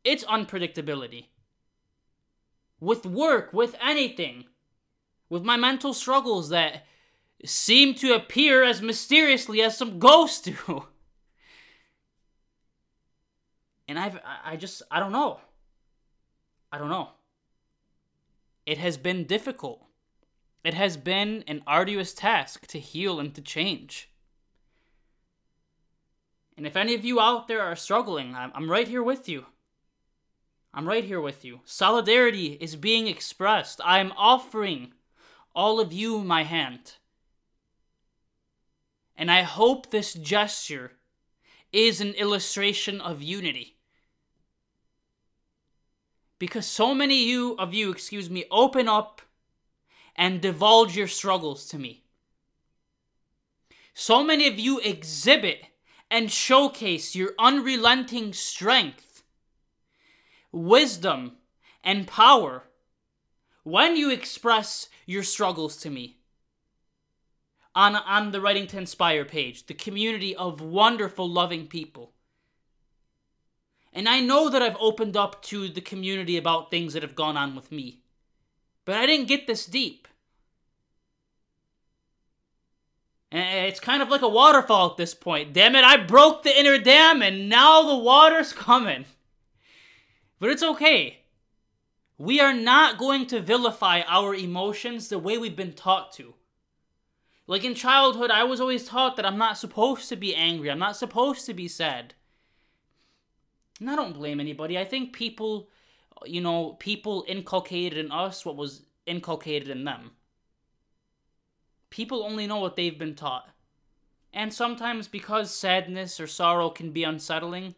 It's 0.04 0.24
unpredictability. 0.24 1.26
With 2.80 3.06
work, 3.06 3.52
with 3.52 3.76
anything, 3.80 4.46
with 5.28 5.44
my 5.44 5.56
mental 5.56 5.94
struggles 5.94 6.48
that 6.48 6.84
seem 7.44 7.94
to 7.94 8.14
appear 8.14 8.62
as 8.62 8.82
mysteriously 8.82 9.62
as 9.62 9.76
some 9.76 9.98
ghosts 9.98 10.40
do. 10.40 10.86
And 13.88 13.98
I've 13.98 14.18
I 14.44 14.56
just 14.56 14.80
I 14.90 15.00
don't 15.00 15.12
know. 15.12 15.40
I 16.70 16.78
don't 16.78 16.88
know. 16.88 17.10
It 18.64 18.78
has 18.78 18.96
been 18.96 19.24
difficult. 19.24 19.84
It 20.64 20.72
has 20.72 20.96
been 20.96 21.44
an 21.46 21.62
arduous 21.66 22.14
task 22.14 22.66
to 22.68 22.78
heal 22.78 23.18
and 23.20 23.34
to 23.34 23.42
change. 23.42 24.08
And 26.56 26.66
if 26.66 26.76
any 26.76 26.94
of 26.94 27.04
you 27.04 27.20
out 27.20 27.48
there 27.48 27.60
are 27.60 27.74
struggling, 27.74 28.34
I'm, 28.34 28.52
I'm 28.54 28.70
right 28.70 28.86
here 28.86 29.02
with 29.02 29.28
you. 29.28 29.46
I'm 30.74 30.88
right 30.88 31.04
here 31.04 31.20
with 31.20 31.44
you. 31.44 31.60
Solidarity 31.64 32.56
is 32.60 32.76
being 32.76 33.06
expressed. 33.06 33.80
I'm 33.84 34.12
offering 34.16 34.94
all 35.54 35.80
of 35.80 35.92
you 35.92 36.20
my 36.20 36.44
hand. 36.44 36.94
And 39.16 39.30
I 39.30 39.42
hope 39.42 39.90
this 39.90 40.14
gesture 40.14 40.92
is 41.72 42.00
an 42.00 42.12
illustration 42.12 43.00
of 43.00 43.22
unity. 43.22 43.76
Because 46.38 46.66
so 46.66 46.94
many 46.94 47.22
you 47.22 47.54
of 47.58 47.74
you, 47.74 47.90
excuse 47.90 48.30
me, 48.30 48.44
open 48.50 48.88
up 48.88 49.22
and 50.16 50.40
divulge 50.40 50.96
your 50.96 51.06
struggles 51.06 51.66
to 51.68 51.78
me. 51.78 52.04
So 53.94 54.24
many 54.24 54.48
of 54.48 54.58
you 54.58 54.80
exhibit 54.80 55.66
and 56.10 56.32
showcase 56.32 57.14
your 57.14 57.32
unrelenting 57.38 58.32
strength, 58.32 59.11
wisdom, 60.52 61.32
and 61.82 62.06
power 62.06 62.64
when 63.64 63.96
you 63.96 64.10
express 64.10 64.88
your 65.06 65.22
struggles 65.22 65.76
to 65.78 65.90
me 65.90 66.18
on 67.74 67.96
on 67.96 68.32
the 68.32 68.40
Writing 68.40 68.66
to 68.68 68.78
Inspire 68.78 69.24
page, 69.24 69.66
the 69.66 69.74
community 69.74 70.36
of 70.36 70.60
wonderful, 70.60 71.28
loving 71.28 71.66
people. 71.66 72.12
And 73.92 74.08
I 74.08 74.20
know 74.20 74.48
that 74.48 74.62
I've 74.62 74.76
opened 74.80 75.16
up 75.16 75.42
to 75.44 75.68
the 75.68 75.80
community 75.80 76.36
about 76.36 76.70
things 76.70 76.94
that 76.94 77.02
have 77.02 77.14
gone 77.14 77.36
on 77.36 77.54
with 77.54 77.70
me. 77.70 78.00
But 78.84 78.96
I 78.96 79.06
didn't 79.06 79.28
get 79.28 79.46
this 79.46 79.66
deep. 79.66 80.08
And 83.30 83.66
it's 83.66 83.80
kind 83.80 84.02
of 84.02 84.08
like 84.08 84.22
a 84.22 84.28
waterfall 84.28 84.90
at 84.90 84.96
this 84.96 85.14
point. 85.14 85.52
Damn 85.52 85.74
it, 85.74 85.84
I 85.84 85.96
broke 85.96 86.42
the 86.42 86.58
inner 86.58 86.78
dam 86.78 87.22
and 87.22 87.48
now 87.48 87.82
the 87.82 87.96
water's 87.96 88.52
coming. 88.52 89.04
But 90.42 90.50
it's 90.50 90.62
okay. 90.64 91.20
We 92.18 92.40
are 92.40 92.52
not 92.52 92.98
going 92.98 93.28
to 93.28 93.40
vilify 93.40 94.00
our 94.08 94.34
emotions 94.34 95.06
the 95.06 95.20
way 95.20 95.38
we've 95.38 95.54
been 95.54 95.72
taught 95.72 96.10
to. 96.14 96.34
Like 97.46 97.62
in 97.62 97.76
childhood, 97.76 98.32
I 98.32 98.42
was 98.42 98.60
always 98.60 98.84
taught 98.84 99.14
that 99.14 99.24
I'm 99.24 99.38
not 99.38 99.56
supposed 99.56 100.08
to 100.08 100.16
be 100.16 100.34
angry, 100.34 100.68
I'm 100.68 100.80
not 100.80 100.96
supposed 100.96 101.46
to 101.46 101.54
be 101.54 101.68
sad. 101.68 102.14
And 103.78 103.88
I 103.88 103.94
don't 103.94 104.14
blame 104.14 104.40
anybody. 104.40 104.76
I 104.76 104.84
think 104.84 105.12
people, 105.12 105.68
you 106.24 106.40
know, 106.40 106.72
people 106.80 107.24
inculcated 107.28 107.96
in 107.96 108.10
us 108.10 108.44
what 108.44 108.56
was 108.56 108.82
inculcated 109.06 109.68
in 109.68 109.84
them. 109.84 110.10
People 111.88 112.24
only 112.24 112.48
know 112.48 112.58
what 112.58 112.74
they've 112.74 112.98
been 112.98 113.14
taught. 113.14 113.48
And 114.32 114.52
sometimes, 114.52 115.06
because 115.06 115.54
sadness 115.54 116.18
or 116.18 116.26
sorrow 116.26 116.68
can 116.68 116.90
be 116.90 117.04
unsettling, 117.04 117.76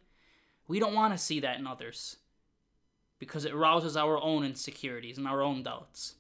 we 0.67 0.81
don't 0.81 0.95
want 0.95 1.13
to 1.13 1.19
see 1.23 1.41
that 1.41 1.59
in 1.59 1.67
others. 1.67 2.17
Because 3.25 3.47
it 3.47 3.55
rouses 3.55 3.97
our 3.97 4.21
own 4.21 4.45
insecurities 4.45 5.17
and 5.17 5.27
our 5.27 5.41
own 5.41 5.63
doubts. 5.63 6.17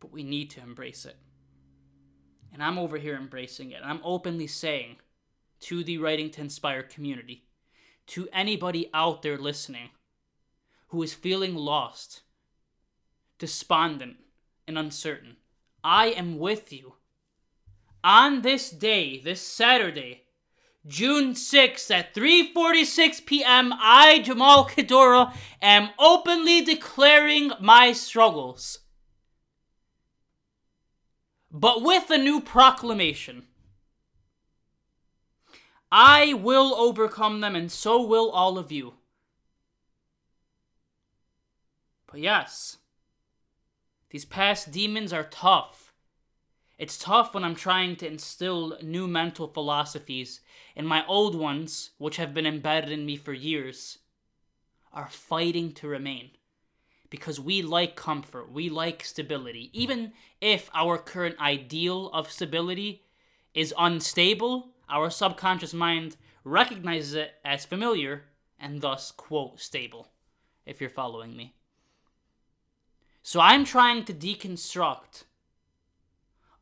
But 0.00 0.12
we 0.12 0.22
need 0.22 0.48
to 0.50 0.62
embrace 0.62 1.04
it. 1.04 1.16
And 2.52 2.62
I'm 2.62 2.78
over 2.78 2.96
here 2.96 3.16
embracing 3.16 3.70
it. 3.72 3.82
And 3.82 3.90
I'm 3.90 4.00
openly 4.02 4.46
saying 4.46 4.96
to 5.60 5.84
the 5.84 5.98
Writing 5.98 6.30
to 6.30 6.40
Inspire 6.40 6.82
community 6.82 7.44
to 8.06 8.28
anybody 8.32 8.88
out 8.94 9.22
there 9.22 9.36
listening 9.36 9.90
who 10.88 11.02
is 11.02 11.12
feeling 11.12 11.54
lost, 11.54 12.22
despondent, 13.38 14.16
and 14.66 14.78
uncertain. 14.78 15.36
I 15.82 16.06
am 16.06 16.38
with 16.38 16.72
you. 16.72 16.94
On 18.02 18.42
this 18.42 18.70
day, 18.70 19.18
this 19.18 19.40
Saturday, 19.40 20.23
June 20.86 21.32
6th 21.32 21.90
at 21.90 22.14
3:46 22.14 23.24
p.m., 23.24 23.72
I, 23.78 24.18
Jamal 24.18 24.66
Kadora, 24.66 25.34
am 25.62 25.90
openly 25.98 26.60
declaring 26.60 27.52
my 27.60 27.92
struggles. 27.92 28.80
But 31.50 31.82
with 31.82 32.10
a 32.10 32.18
new 32.18 32.40
proclamation. 32.40 33.44
I 35.90 36.34
will 36.34 36.74
overcome 36.74 37.40
them, 37.40 37.54
and 37.54 37.70
so 37.70 38.04
will 38.04 38.30
all 38.30 38.58
of 38.58 38.72
you. 38.72 38.94
But 42.10 42.20
yes, 42.20 42.78
these 44.10 44.24
past 44.24 44.70
demons 44.70 45.12
are 45.12 45.24
tough. 45.24 45.83
It's 46.76 46.98
tough 46.98 47.34
when 47.34 47.44
I'm 47.44 47.54
trying 47.54 47.96
to 47.96 48.06
instill 48.06 48.76
new 48.82 49.06
mental 49.06 49.46
philosophies, 49.46 50.40
and 50.74 50.88
my 50.88 51.06
old 51.06 51.34
ones, 51.34 51.90
which 51.98 52.16
have 52.16 52.34
been 52.34 52.46
embedded 52.46 52.90
in 52.90 53.06
me 53.06 53.16
for 53.16 53.32
years, 53.32 53.98
are 54.92 55.08
fighting 55.08 55.72
to 55.72 55.88
remain. 55.88 56.30
Because 57.10 57.38
we 57.38 57.62
like 57.62 57.94
comfort, 57.94 58.50
we 58.50 58.68
like 58.68 59.04
stability. 59.04 59.70
Even 59.72 60.12
if 60.40 60.68
our 60.74 60.98
current 60.98 61.38
ideal 61.38 62.10
of 62.12 62.30
stability 62.30 63.04
is 63.54 63.72
unstable, 63.78 64.70
our 64.88 65.10
subconscious 65.10 65.72
mind 65.72 66.16
recognizes 66.42 67.14
it 67.14 67.34
as 67.44 67.64
familiar 67.64 68.24
and 68.58 68.80
thus, 68.80 69.12
quote, 69.12 69.60
stable, 69.60 70.08
if 70.66 70.80
you're 70.80 70.90
following 70.90 71.36
me. 71.36 71.54
So 73.22 73.40
I'm 73.40 73.64
trying 73.64 74.04
to 74.06 74.12
deconstruct 74.12 75.24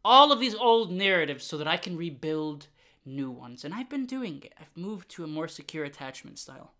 all 0.05 0.33
of 0.33 0.41
these 0.41 0.55
old 0.55 0.91
narratives 0.91 1.45
so 1.45 1.57
that 1.59 1.69
I 1.69 1.77
can 1.77 1.97
rebuild 1.97 2.69
new 3.05 3.31
ones. 3.31 3.65
And 3.65 3.75
I've 3.75 3.88
been 3.88 4.07
doing 4.07 4.43
it. 4.45 4.55
I've 4.61 4.77
moved 4.77 5.09
to 5.11 5.25
a 5.25 5.29
more 5.29 5.49
secure 5.49 5.85
attachment 5.85 6.38
style. 6.38 6.73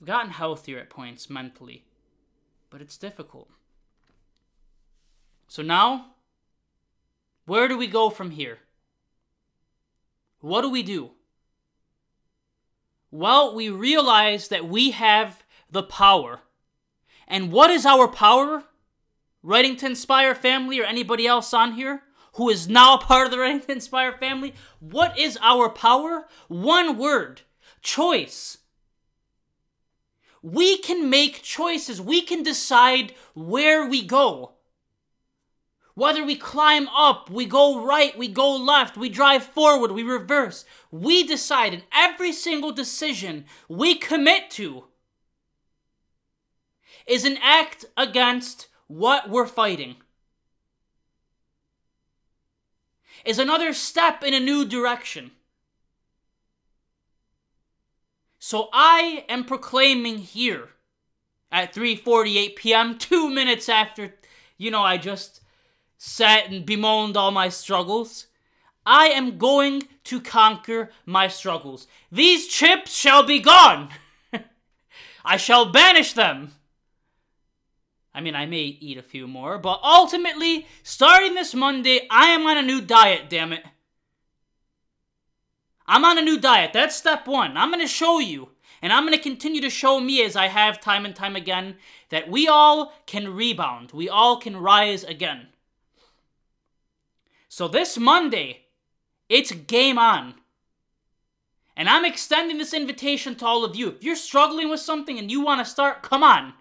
I've 0.00 0.06
gotten 0.06 0.30
healthier 0.30 0.78
at 0.78 0.90
points 0.90 1.30
mentally, 1.30 1.84
but 2.70 2.80
it's 2.80 2.98
difficult. 2.98 3.48
So 5.48 5.62
now 5.62 6.14
where 7.46 7.68
do 7.68 7.76
we 7.76 7.86
go 7.86 8.10
from 8.10 8.30
here? 8.30 8.58
What 10.40 10.62
do 10.62 10.70
we 10.70 10.82
do? 10.82 11.10
Well, 13.10 13.54
we 13.54 13.68
realize 13.68 14.48
that 14.48 14.66
we 14.66 14.90
have 14.92 15.44
the 15.70 15.82
power. 15.82 16.40
And 17.28 17.52
what 17.52 17.70
is 17.70 17.86
our 17.86 18.08
power? 18.08 18.64
Writing 19.44 19.76
to 19.76 19.86
Inspire 19.86 20.34
family 20.34 20.80
or 20.80 20.84
anybody 20.84 21.26
else 21.26 21.52
on 21.52 21.72
here 21.72 22.02
who 22.36 22.48
is 22.48 22.66
now 22.66 22.94
a 22.94 22.98
part 22.98 23.26
of 23.26 23.30
the 23.30 23.38
Writing 23.38 23.60
to 23.60 23.72
Inspire 23.72 24.12
family? 24.12 24.54
What 24.80 25.18
is 25.18 25.38
our 25.42 25.68
power? 25.68 26.26
One 26.48 26.96
word 26.96 27.42
choice. 27.82 28.56
We 30.40 30.78
can 30.78 31.10
make 31.10 31.42
choices. 31.42 32.00
We 32.00 32.22
can 32.22 32.42
decide 32.42 33.12
where 33.34 33.86
we 33.86 34.02
go. 34.02 34.52
Whether 35.94 36.24
we 36.24 36.36
climb 36.36 36.88
up, 36.88 37.28
we 37.28 37.44
go 37.44 37.84
right, 37.84 38.16
we 38.16 38.28
go 38.28 38.56
left, 38.56 38.96
we 38.96 39.10
drive 39.10 39.44
forward, 39.44 39.92
we 39.92 40.02
reverse, 40.02 40.64
we 40.90 41.22
decide 41.22 41.74
in 41.74 41.82
every 41.92 42.32
single 42.32 42.72
decision 42.72 43.44
we 43.68 43.94
commit 43.94 44.50
to 44.52 44.86
is 47.06 47.24
an 47.24 47.38
act 47.42 47.84
against 47.96 48.68
what 48.86 49.28
we're 49.28 49.46
fighting. 49.46 49.96
Is 53.24 53.38
another 53.38 53.72
step 53.72 54.22
in 54.22 54.34
a 54.34 54.40
new 54.40 54.64
direction. 54.64 55.30
So 58.38 58.68
I 58.72 59.24
am 59.28 59.44
proclaiming 59.44 60.18
here 60.18 60.68
at 61.50 61.72
3:48 61.72 62.56
p.m., 62.56 62.98
2 62.98 63.30
minutes 63.30 63.68
after 63.70 64.14
you 64.58 64.70
know 64.70 64.82
I 64.82 64.98
just 64.98 65.40
sat 65.96 66.50
and 66.50 66.66
bemoaned 66.66 67.16
all 67.16 67.30
my 67.30 67.48
struggles. 67.48 68.26
I 68.84 69.06
am 69.06 69.38
going 69.38 69.84
to 70.04 70.20
conquer 70.20 70.90
my 71.06 71.28
struggles. 71.28 71.86
These 72.12 72.48
chips 72.48 72.94
shall 72.94 73.22
be 73.22 73.38
gone. 73.38 73.88
I 75.24 75.38
shall 75.38 75.72
banish 75.72 76.12
them. 76.12 76.52
I 78.14 78.20
mean, 78.20 78.36
I 78.36 78.46
may 78.46 78.62
eat 78.62 78.96
a 78.96 79.02
few 79.02 79.26
more, 79.26 79.58
but 79.58 79.80
ultimately, 79.82 80.68
starting 80.84 81.34
this 81.34 81.52
Monday, 81.52 82.06
I 82.10 82.26
am 82.26 82.46
on 82.46 82.56
a 82.56 82.62
new 82.62 82.80
diet, 82.80 83.28
damn 83.28 83.52
it. 83.52 83.64
I'm 85.86 86.04
on 86.04 86.16
a 86.16 86.22
new 86.22 86.38
diet. 86.38 86.72
That's 86.72 86.94
step 86.94 87.26
one. 87.26 87.56
I'm 87.56 87.70
going 87.70 87.82
to 87.82 87.88
show 87.88 88.20
you, 88.20 88.50
and 88.80 88.92
I'm 88.92 89.02
going 89.04 89.16
to 89.16 89.22
continue 89.22 89.60
to 89.60 89.68
show 89.68 89.98
me 89.98 90.22
as 90.22 90.36
I 90.36 90.46
have 90.46 90.80
time 90.80 91.04
and 91.04 91.14
time 91.14 91.34
again, 91.34 91.76
that 92.10 92.30
we 92.30 92.46
all 92.46 92.92
can 93.06 93.34
rebound. 93.34 93.90
We 93.92 94.08
all 94.08 94.38
can 94.38 94.56
rise 94.56 95.02
again. 95.02 95.48
So 97.48 97.66
this 97.66 97.98
Monday, 97.98 98.66
it's 99.28 99.50
game 99.50 99.98
on. 99.98 100.34
And 101.76 101.88
I'm 101.88 102.04
extending 102.04 102.58
this 102.58 102.72
invitation 102.72 103.34
to 103.36 103.46
all 103.46 103.64
of 103.64 103.74
you. 103.74 103.88
If 103.88 104.04
you're 104.04 104.14
struggling 104.14 104.70
with 104.70 104.80
something 104.80 105.18
and 105.18 105.30
you 105.30 105.40
want 105.40 105.64
to 105.64 105.70
start, 105.70 106.02
come 106.02 106.22
on. 106.22 106.54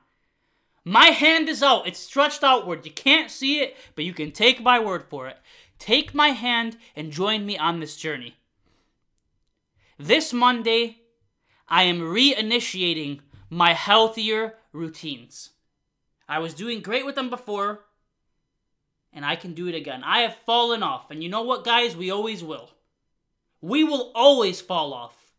My 0.85 1.07
hand 1.07 1.47
is 1.47 1.63
out. 1.63 1.87
It's 1.87 1.99
stretched 1.99 2.43
outward. 2.43 2.85
You 2.85 2.91
can't 2.91 3.31
see 3.31 3.59
it, 3.61 3.75
but 3.95 4.03
you 4.03 4.13
can 4.13 4.31
take 4.31 4.61
my 4.61 4.79
word 4.79 5.05
for 5.09 5.27
it. 5.27 5.37
Take 5.79 6.13
my 6.13 6.29
hand 6.29 6.77
and 6.95 7.11
join 7.11 7.45
me 7.45 7.57
on 7.57 7.79
this 7.79 7.95
journey. 7.95 8.35
This 9.97 10.33
Monday, 10.33 10.99
I 11.67 11.83
am 11.83 12.01
reinitiating 12.01 13.19
my 13.49 13.73
healthier 13.73 14.55
routines. 14.71 15.51
I 16.27 16.39
was 16.39 16.53
doing 16.53 16.81
great 16.81 17.05
with 17.05 17.15
them 17.15 17.29
before, 17.29 17.85
and 19.13 19.25
I 19.25 19.35
can 19.35 19.53
do 19.53 19.67
it 19.67 19.75
again. 19.75 20.03
I 20.03 20.21
have 20.21 20.35
fallen 20.35 20.83
off, 20.83 21.11
and 21.11 21.23
you 21.23 21.29
know 21.29 21.43
what, 21.43 21.63
guys? 21.63 21.95
We 21.95 22.11
always 22.11 22.43
will. 22.43 22.71
We 23.61 23.83
will 23.83 24.11
always 24.15 24.59
fall 24.59 24.93
off. 24.93 25.31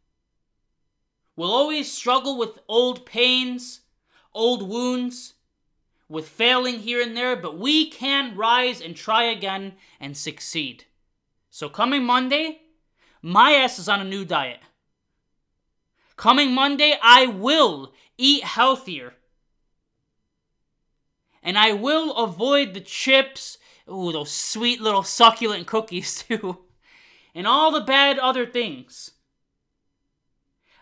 We'll 1.36 1.52
always 1.52 1.92
struggle 1.92 2.38
with 2.38 2.60
old 2.68 3.04
pains, 3.04 3.80
old 4.34 4.68
wounds, 4.68 5.34
with 6.08 6.28
failing 6.28 6.80
here 6.80 7.00
and 7.00 7.16
there, 7.16 7.36
but 7.36 7.58
we 7.58 7.88
can 7.88 8.36
rise 8.36 8.80
and 8.80 8.94
try 8.94 9.24
again 9.24 9.74
and 10.00 10.16
succeed. 10.16 10.84
So, 11.50 11.68
coming 11.68 12.04
Monday, 12.04 12.60
my 13.22 13.52
ass 13.52 13.78
is 13.78 13.88
on 13.88 14.00
a 14.00 14.04
new 14.04 14.24
diet. 14.24 14.60
Coming 16.16 16.52
Monday, 16.52 16.96
I 17.02 17.26
will 17.26 17.92
eat 18.18 18.44
healthier. 18.44 19.14
And 21.42 21.58
I 21.58 21.72
will 21.72 22.14
avoid 22.16 22.74
the 22.74 22.80
chips, 22.80 23.58
ooh, 23.90 24.12
those 24.12 24.30
sweet 24.30 24.80
little 24.80 25.02
succulent 25.02 25.66
cookies 25.66 26.22
too, 26.28 26.58
and 27.34 27.46
all 27.46 27.70
the 27.70 27.80
bad 27.80 28.18
other 28.18 28.46
things. 28.46 29.12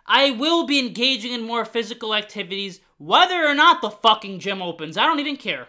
I 0.07 0.31
will 0.31 0.67
be 0.67 0.79
engaging 0.79 1.33
in 1.33 1.43
more 1.43 1.65
physical 1.65 2.15
activities 2.15 2.81
whether 2.99 3.47
or 3.47 3.55
not 3.55 3.81
the 3.81 3.91
fucking 3.91 4.41
gym 4.41 4.62
opens. 4.62 4.97
I 4.97 5.07
don't 5.07 5.21
even 5.21 5.37
care. 5.37 5.69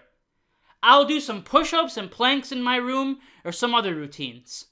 I'll 0.82 1.06
do 1.06 1.20
some 1.20 1.44
push 1.44 1.74
ups 1.74 1.98
and 1.98 2.12
planks 2.12 2.52
in 2.52 2.62
my 2.62 2.76
room 2.76 3.20
or 3.46 3.52
some 3.52 3.74
other 3.74 3.96
routines. 3.96 4.66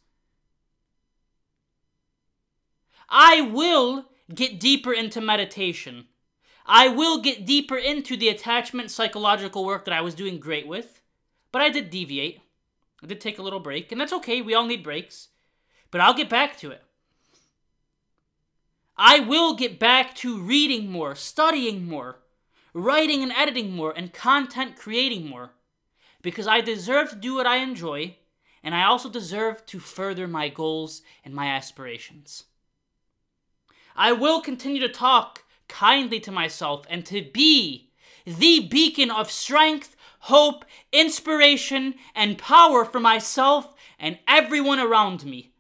I 3.10 3.42
will 3.42 4.06
get 4.34 4.60
deeper 4.60 4.94
into 4.94 5.22
meditation. 5.22 6.08
I 6.66 6.88
will 6.88 7.22
get 7.22 7.46
deeper 7.46 7.78
into 7.78 8.16
the 8.16 8.30
attachment 8.30 8.92
psychological 8.92 9.66
work 9.66 9.86
that 9.86 9.94
I 9.94 10.02
was 10.02 10.16
doing 10.16 10.40
great 10.40 10.68
with, 10.68 11.02
but 11.52 11.62
I 11.62 11.70
did 11.70 11.90
deviate. 11.90 12.42
I 13.04 13.08
did 13.08 13.20
take 13.20 13.40
a 13.40 13.42
little 13.42 13.60
break, 13.60 13.92
and 13.92 14.00
that's 14.00 14.14
okay. 14.14 14.42
We 14.42 14.54
all 14.54 14.66
need 14.66 14.84
breaks. 14.84 15.30
But 15.90 16.02
I'll 16.02 16.14
get 16.14 16.30
back 16.30 16.58
to 16.60 16.72
it. 16.72 16.84
I 19.04 19.20
will 19.20 19.56
get 19.56 19.80
back 19.80 20.14
to 20.18 20.38
reading 20.38 20.92
more, 20.92 21.16
studying 21.16 21.88
more, 21.88 22.20
writing 22.72 23.24
and 23.24 23.32
editing 23.32 23.72
more, 23.72 23.92
and 23.98 24.14
content 24.14 24.76
creating 24.76 25.28
more. 25.28 25.54
Because 26.22 26.46
I 26.46 26.62
deserve 26.62 27.10
to 27.10 27.16
do 27.16 27.34
what 27.34 27.48
I 27.48 27.58
enjoy, 27.58 28.18
and 28.62 28.76
I 28.76 28.84
also 28.84 29.10
deserve 29.10 29.66
to 29.66 29.80
further 29.80 30.28
my 30.28 30.50
goals 30.50 31.02
and 31.26 31.34
my 31.34 31.48
aspirations. 31.48 32.44
I 33.96 34.12
will 34.12 34.40
continue 34.40 34.82
to 34.82 34.94
talk 34.94 35.46
kindly 35.68 36.20
to 36.20 36.32
myself 36.32 36.86
and 36.88 37.04
to 37.08 37.24
be 37.24 37.90
the 38.28 38.68
beacon 38.68 39.10
of 39.10 39.32
strength, 39.32 39.96
hope, 40.20 40.64
inspiration, 40.92 41.96
and 42.14 42.38
power 42.38 42.86
for 42.86 43.00
myself 43.00 43.74
and 43.98 44.20
everyone 44.28 44.80
around 44.80 45.26
me. 45.26 45.51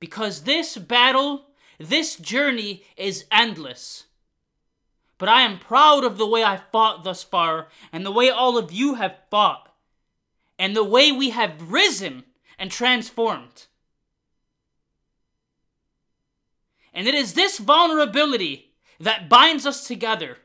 Because 0.00 0.42
this 0.42 0.76
battle, 0.76 1.46
this 1.78 2.16
journey 2.16 2.82
is 2.96 3.26
endless. 3.30 4.06
But 5.18 5.28
I 5.28 5.42
am 5.42 5.58
proud 5.58 6.02
of 6.02 6.16
the 6.16 6.26
way 6.26 6.42
I 6.42 6.56
fought 6.56 7.04
thus 7.04 7.22
far, 7.22 7.68
and 7.92 8.04
the 8.04 8.10
way 8.10 8.30
all 8.30 8.56
of 8.56 8.72
you 8.72 8.94
have 8.94 9.18
fought, 9.30 9.68
and 10.58 10.74
the 10.74 10.82
way 10.82 11.12
we 11.12 11.30
have 11.30 11.70
risen 11.70 12.24
and 12.58 12.70
transformed. 12.70 13.66
And 16.94 17.06
it 17.06 17.14
is 17.14 17.34
this 17.34 17.58
vulnerability 17.58 18.72
that 18.98 19.28
binds 19.28 19.66
us 19.66 19.86
together, 19.86 20.38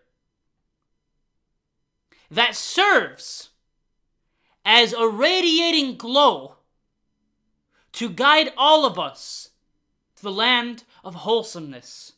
that 2.30 2.56
serves 2.56 3.50
as 4.66 4.94
a 4.94 5.08
radiating 5.08 5.96
glow 5.96 6.55
to 7.96 8.10
guide 8.10 8.52
all 8.58 8.86
of 8.86 9.00
us 9.00 9.52
to 10.16 10.24
the 10.24 10.32
land 10.32 10.84
of 11.04 11.16
wholesomeness 11.16 12.14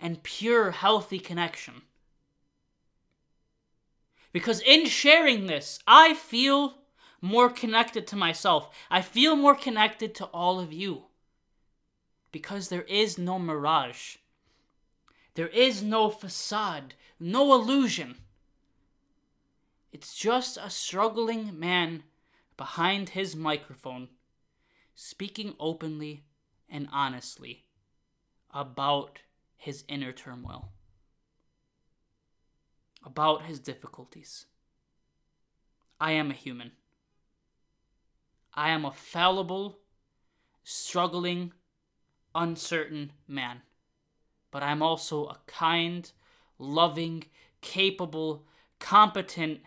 and 0.00 0.22
pure, 0.22 0.72
healthy 0.72 1.20
connection. 1.20 1.82
Because 4.32 4.60
in 4.60 4.86
sharing 4.86 5.46
this, 5.46 5.78
I 5.86 6.14
feel 6.14 6.78
more 7.20 7.48
connected 7.50 8.06
to 8.08 8.16
myself. 8.16 8.74
I 8.90 9.02
feel 9.02 9.36
more 9.36 9.54
connected 9.54 10.14
to 10.16 10.24
all 10.26 10.58
of 10.58 10.72
you 10.72 11.04
because 12.32 12.68
there 12.68 12.82
is 12.82 13.18
no 13.18 13.38
mirage. 13.38 14.16
There 15.34 15.48
is 15.48 15.82
no 15.82 16.10
facade, 16.10 16.94
no 17.20 17.54
illusion. 17.54 18.16
It's 19.92 20.14
just 20.14 20.56
a 20.56 20.70
struggling 20.70 21.58
man 21.58 22.02
behind 22.56 23.10
his 23.10 23.36
microphone, 23.36 24.08
speaking 24.94 25.54
openly 25.58 26.24
and 26.68 26.88
honestly 26.92 27.64
about 28.52 29.20
his 29.56 29.84
inner 29.88 30.12
turmoil, 30.12 30.72
about 33.04 33.42
his 33.42 33.58
difficulties. 33.58 34.46
I 36.00 36.12
am 36.12 36.30
a 36.30 36.34
human. 36.34 36.72
I 38.54 38.70
am 38.70 38.84
a 38.84 38.92
fallible, 38.92 39.78
struggling, 40.64 41.52
uncertain 42.34 43.12
man. 43.28 43.62
But 44.50 44.62
I'm 44.62 44.82
also 44.82 45.26
a 45.26 45.38
kind, 45.46 46.10
loving, 46.58 47.24
capable, 47.60 48.44
competent, 48.78 49.60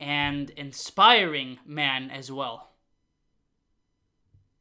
and 0.00 0.50
inspiring 0.50 1.58
man 1.64 2.10
as 2.10 2.30
well. 2.30 2.67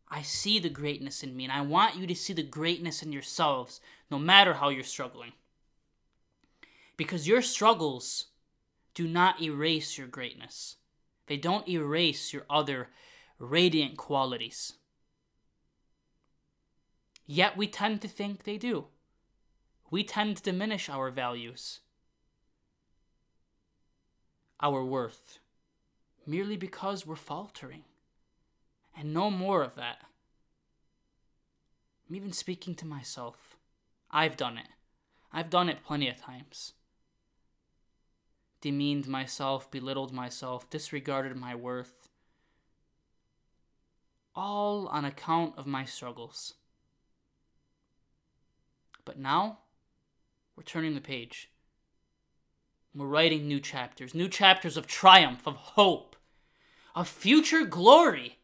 I 0.09 0.21
see 0.21 0.59
the 0.59 0.69
greatness 0.69 1.21
in 1.21 1.35
me, 1.35 1.43
and 1.43 1.53
I 1.53 1.61
want 1.61 1.97
you 1.97 2.07
to 2.07 2.15
see 2.15 2.33
the 2.33 2.43
greatness 2.43 3.03
in 3.03 3.11
yourselves, 3.11 3.81
no 4.09 4.17
matter 4.17 4.53
how 4.53 4.69
you're 4.69 4.83
struggling. 4.83 5.33
Because 6.95 7.27
your 7.27 7.41
struggles 7.41 8.27
do 8.93 9.07
not 9.07 9.41
erase 9.41 9.97
your 9.97 10.07
greatness, 10.07 10.77
they 11.27 11.37
don't 11.37 11.67
erase 11.67 12.31
your 12.31 12.45
other 12.49 12.89
radiant 13.37 13.97
qualities. 13.97 14.73
Yet 17.25 17.57
we 17.57 17.67
tend 17.67 18.01
to 18.01 18.07
think 18.07 18.43
they 18.43 18.57
do. 18.57 18.85
We 19.91 20.03
tend 20.03 20.37
to 20.37 20.43
diminish 20.43 20.89
our 20.89 21.11
values, 21.11 21.81
our 24.61 24.83
worth, 24.83 25.39
merely 26.25 26.55
because 26.55 27.05
we're 27.05 27.15
faltering. 27.15 27.83
And 28.97 29.13
no 29.13 29.29
more 29.29 29.61
of 29.61 29.75
that. 29.75 29.99
I'm 32.09 32.15
even 32.15 32.31
speaking 32.31 32.73
to 32.75 32.85
myself. 32.85 33.57
I've 34.09 34.37
done 34.37 34.57
it. 34.57 34.67
I've 35.31 35.49
done 35.49 35.69
it 35.69 35.83
plenty 35.83 36.09
of 36.09 36.19
times. 36.19 36.73
Demeaned 38.61 39.07
myself, 39.07 39.69
belittled 39.69 40.11
myself, 40.11 40.69
disregarded 40.69 41.37
my 41.37 41.53
worth. 41.53 42.09
All 44.33 44.87
on 44.87 45.05
account 45.05 45.53
of 45.57 45.67
my 45.67 45.85
struggles. 45.85 46.55
But 49.05 49.19
now, 49.19 49.59
we're 50.55 50.63
turning 50.63 50.95
the 50.95 51.01
page. 51.01 51.51
We're 52.95 53.05
writing 53.05 53.47
new 53.47 53.59
chapters, 53.59 54.15
new 54.15 54.27
chapters 54.27 54.75
of 54.75 54.87
triumph, 54.87 55.45
of 55.45 55.55
hope, 55.55 56.15
of 56.95 57.07
future 57.07 57.63
glory. 57.63 58.36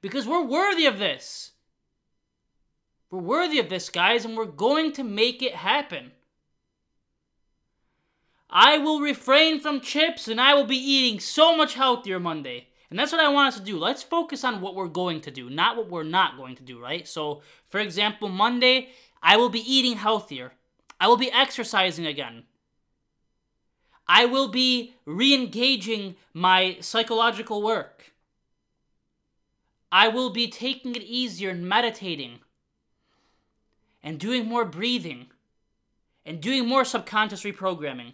Because 0.00 0.26
we're 0.26 0.44
worthy 0.44 0.86
of 0.86 0.98
this. 0.98 1.52
We're 3.10 3.20
worthy 3.20 3.58
of 3.58 3.68
this, 3.68 3.88
guys, 3.88 4.24
and 4.24 4.36
we're 4.36 4.44
going 4.44 4.92
to 4.92 5.04
make 5.04 5.42
it 5.42 5.54
happen. 5.54 6.12
I 8.50 8.78
will 8.78 9.00
refrain 9.00 9.60
from 9.60 9.80
chips 9.80 10.28
and 10.28 10.40
I 10.40 10.54
will 10.54 10.64
be 10.64 10.76
eating 10.76 11.20
so 11.20 11.56
much 11.56 11.74
healthier 11.74 12.18
Monday. 12.18 12.68
And 12.90 12.98
that's 12.98 13.12
what 13.12 13.20
I 13.20 13.28
want 13.28 13.48
us 13.48 13.60
to 13.60 13.66
do. 13.66 13.78
Let's 13.78 14.02
focus 14.02 14.44
on 14.44 14.62
what 14.62 14.74
we're 14.74 14.88
going 14.88 15.20
to 15.22 15.30
do, 15.30 15.50
not 15.50 15.76
what 15.76 15.90
we're 15.90 16.04
not 16.04 16.38
going 16.38 16.56
to 16.56 16.62
do, 16.62 16.80
right? 16.80 17.06
So, 17.06 17.42
for 17.68 17.80
example, 17.80 18.28
Monday, 18.28 18.88
I 19.22 19.36
will 19.36 19.50
be 19.50 19.60
eating 19.60 19.98
healthier. 19.98 20.52
I 20.98 21.08
will 21.08 21.18
be 21.18 21.30
exercising 21.30 22.06
again. 22.06 22.44
I 24.06 24.24
will 24.24 24.48
be 24.48 24.94
re 25.04 25.34
engaging 25.34 26.16
my 26.32 26.78
psychological 26.80 27.62
work. 27.62 28.12
I 29.90 30.08
will 30.08 30.30
be 30.30 30.48
taking 30.48 30.94
it 30.94 31.02
easier 31.02 31.50
and 31.50 31.68
meditating 31.68 32.40
and 34.02 34.18
doing 34.18 34.46
more 34.46 34.64
breathing 34.64 35.26
and 36.26 36.40
doing 36.40 36.66
more 36.66 36.84
subconscious 36.84 37.42
reprogramming 37.42 38.12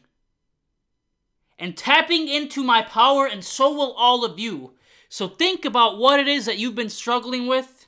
and 1.58 1.76
tapping 1.76 2.28
into 2.28 2.62
my 2.64 2.82
power, 2.82 3.26
and 3.26 3.44
so 3.44 3.72
will 3.72 3.92
all 3.92 4.24
of 4.24 4.38
you. 4.38 4.72
So 5.08 5.28
think 5.28 5.64
about 5.64 5.98
what 5.98 6.18
it 6.18 6.26
is 6.26 6.46
that 6.46 6.58
you've 6.58 6.74
been 6.74 6.88
struggling 6.88 7.46
with 7.46 7.86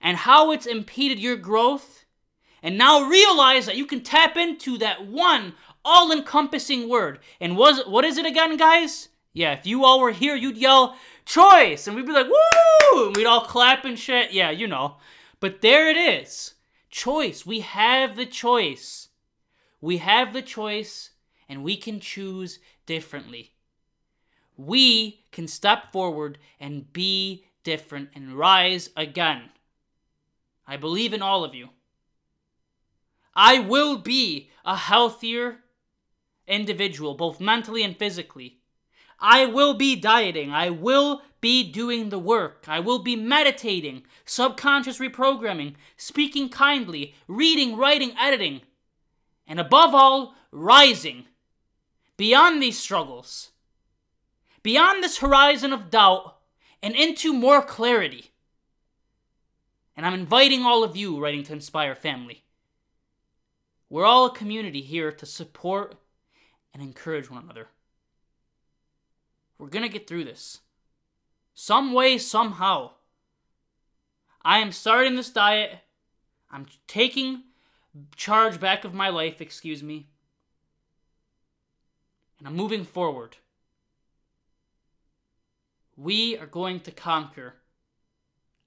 and 0.00 0.16
how 0.16 0.50
it's 0.50 0.66
impeded 0.66 1.18
your 1.18 1.36
growth. 1.36 2.04
And 2.62 2.76
now 2.76 3.02
realize 3.02 3.66
that 3.66 3.76
you 3.76 3.86
can 3.86 4.02
tap 4.02 4.36
into 4.36 4.78
that 4.78 5.06
one 5.06 5.54
all 5.84 6.10
encompassing 6.10 6.88
word. 6.88 7.20
And 7.40 7.56
was 7.56 7.86
what 7.86 8.04
is 8.04 8.18
it 8.18 8.26
again, 8.26 8.56
guys? 8.56 9.08
Yeah, 9.32 9.52
if 9.52 9.66
you 9.66 9.84
all 9.84 10.00
were 10.00 10.10
here, 10.10 10.34
you'd 10.34 10.56
yell 10.56 10.96
choice, 11.26 11.86
and 11.86 11.94
we'd 11.94 12.06
be 12.06 12.12
like, 12.12 12.28
woo! 12.28 13.06
And 13.06 13.16
we'd 13.16 13.26
all 13.26 13.42
clap 13.42 13.84
and 13.84 13.98
shit. 13.98 14.32
Yeah, 14.32 14.50
you 14.50 14.66
know. 14.66 14.96
But 15.40 15.60
there 15.60 15.88
it 15.90 15.96
is. 15.96 16.54
Choice. 16.88 17.44
We 17.44 17.60
have 17.60 18.16
the 18.16 18.24
choice. 18.24 19.08
We 19.80 19.98
have 19.98 20.32
the 20.32 20.40
choice, 20.40 21.10
and 21.48 21.62
we 21.62 21.76
can 21.76 22.00
choose 22.00 22.58
differently. 22.86 23.52
We 24.56 25.24
can 25.32 25.46
step 25.46 25.92
forward 25.92 26.38
and 26.58 26.90
be 26.92 27.44
different 27.62 28.10
and 28.14 28.32
rise 28.32 28.88
again. 28.96 29.50
I 30.66 30.78
believe 30.78 31.12
in 31.12 31.20
all 31.20 31.44
of 31.44 31.54
you. 31.54 31.68
I 33.34 33.58
will 33.58 33.98
be 33.98 34.50
a 34.64 34.76
healthier 34.76 35.58
individual, 36.46 37.14
both 37.14 37.38
mentally 37.38 37.82
and 37.82 37.94
physically. 37.96 38.55
I 39.18 39.46
will 39.46 39.74
be 39.74 39.96
dieting. 39.96 40.50
I 40.50 40.70
will 40.70 41.22
be 41.40 41.70
doing 41.70 42.08
the 42.08 42.18
work. 42.18 42.64
I 42.68 42.80
will 42.80 42.98
be 42.98 43.16
meditating, 43.16 44.02
subconscious 44.24 44.98
reprogramming, 44.98 45.74
speaking 45.96 46.48
kindly, 46.48 47.14
reading, 47.28 47.76
writing, 47.76 48.12
editing, 48.18 48.62
and 49.46 49.60
above 49.60 49.94
all, 49.94 50.34
rising 50.50 51.26
beyond 52.16 52.62
these 52.62 52.78
struggles, 52.78 53.50
beyond 54.62 55.02
this 55.02 55.18
horizon 55.18 55.72
of 55.72 55.90
doubt, 55.90 56.36
and 56.82 56.94
into 56.94 57.32
more 57.32 57.62
clarity. 57.62 58.30
And 59.96 60.04
I'm 60.04 60.14
inviting 60.14 60.62
all 60.62 60.84
of 60.84 60.96
you, 60.96 61.18
Writing 61.18 61.42
to 61.44 61.52
Inspire 61.52 61.94
family. 61.94 62.44
We're 63.88 64.04
all 64.04 64.26
a 64.26 64.34
community 64.34 64.82
here 64.82 65.12
to 65.12 65.26
support 65.26 65.94
and 66.74 66.82
encourage 66.82 67.30
one 67.30 67.42
another. 67.42 67.68
We're 69.58 69.68
to 69.82 69.88
get 69.88 70.06
through 70.06 70.24
this. 70.24 70.60
Some 71.54 71.92
way, 71.92 72.18
somehow. 72.18 72.92
I 74.44 74.58
am 74.58 74.72
starting 74.72 75.16
this 75.16 75.30
diet. 75.30 75.78
I'm 76.50 76.66
taking 76.86 77.44
charge 78.14 78.60
back 78.60 78.84
of 78.84 78.94
my 78.94 79.08
life, 79.08 79.40
excuse 79.40 79.82
me. 79.82 80.08
And 82.38 82.46
I'm 82.46 82.54
moving 82.54 82.84
forward. 82.84 83.38
We 85.96 86.36
are 86.36 86.46
going 86.46 86.80
to 86.80 86.90
conquer 86.90 87.54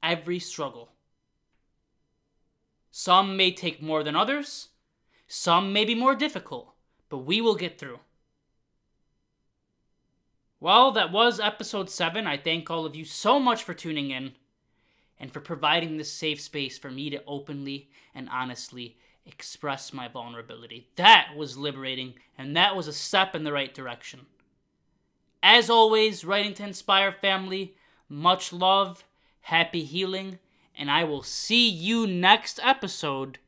every 0.02 0.40
struggle. 0.40 0.90
Some 2.92 3.38
may 3.38 3.52
take 3.52 3.82
more 3.82 4.04
than 4.04 4.16
others, 4.16 4.70
some 5.28 5.72
may 5.72 5.86
be 5.86 5.94
more 5.94 6.16
difficult, 6.16 6.74
but 7.08 7.20
we 7.20 7.40
will 7.40 7.56
get 7.56 7.78
through. 7.78 8.00
Well, 10.62 10.92
that 10.92 11.12
was 11.14 11.40
episode 11.40 11.90
7. 11.90 12.28
I 12.28 12.36
thank 12.36 12.70
all 12.70 12.86
of 12.86 12.94
you 12.94 13.06
so 13.06 13.40
much 13.40 13.64
for 13.64 13.74
tuning 13.74 14.12
in 14.12 14.34
and 15.18 15.32
for 15.32 15.40
providing 15.40 15.96
this 15.96 16.12
safe 16.12 16.42
space 16.42 16.78
for 16.78 16.92
me 16.92 17.10
to 17.12 17.24
openly 17.26 17.90
and 18.14 18.28
honestly 18.30 18.98
express 19.26 19.94
my 19.94 20.10
vulnerability. 20.10 20.90
That 20.98 21.30
was 21.38 21.58
liberating, 21.58 22.16
and 22.38 22.58
that 22.58 22.76
was 22.76 22.90
a 22.90 22.94
step 22.94 23.36
in 23.36 23.46
the 23.46 23.54
right 23.54 23.74
direction. 23.74 24.26
As 25.42 25.70
always, 25.70 26.26
writing 26.26 26.54
to 26.56 26.64
inspire 26.64 27.14
family, 27.14 27.76
much 28.10 28.52
love, 28.52 29.06
happy 29.42 29.86
healing, 29.86 30.40
and 30.78 30.92
I 30.92 31.06
will 31.06 31.24
see 31.24 31.70
you 31.70 32.06
next 32.06 32.60
episode 32.62 33.40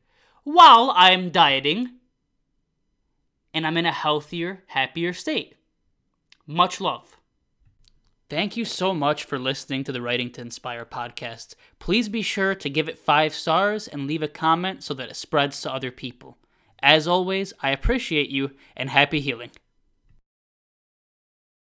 while 0.44 0.90
I'm 0.94 1.28
dieting 1.28 1.90
and 3.52 3.66
I'm 3.66 3.76
in 3.76 3.84
a 3.84 3.92
healthier, 3.92 4.62
happier 4.68 5.12
state. 5.12 5.56
Much 6.46 6.80
love. 6.80 7.16
Thank 8.28 8.56
you 8.56 8.64
so 8.64 8.92
much 8.94 9.22
for 9.24 9.38
listening 9.38 9.84
to 9.84 9.92
the 9.92 10.02
Writing 10.02 10.30
to 10.32 10.40
Inspire 10.40 10.84
podcast. 10.84 11.54
Please 11.78 12.08
be 12.08 12.22
sure 12.22 12.54
to 12.56 12.68
give 12.68 12.88
it 12.88 12.98
five 12.98 13.32
stars 13.32 13.86
and 13.86 14.06
leave 14.06 14.22
a 14.22 14.28
comment 14.28 14.82
so 14.82 14.92
that 14.94 15.08
it 15.08 15.16
spreads 15.16 15.60
to 15.62 15.72
other 15.72 15.92
people. 15.92 16.38
As 16.82 17.06
always, 17.06 17.52
I 17.62 17.70
appreciate 17.70 18.28
you 18.28 18.50
and 18.76 18.90
happy 18.90 19.20
healing. 19.20 19.52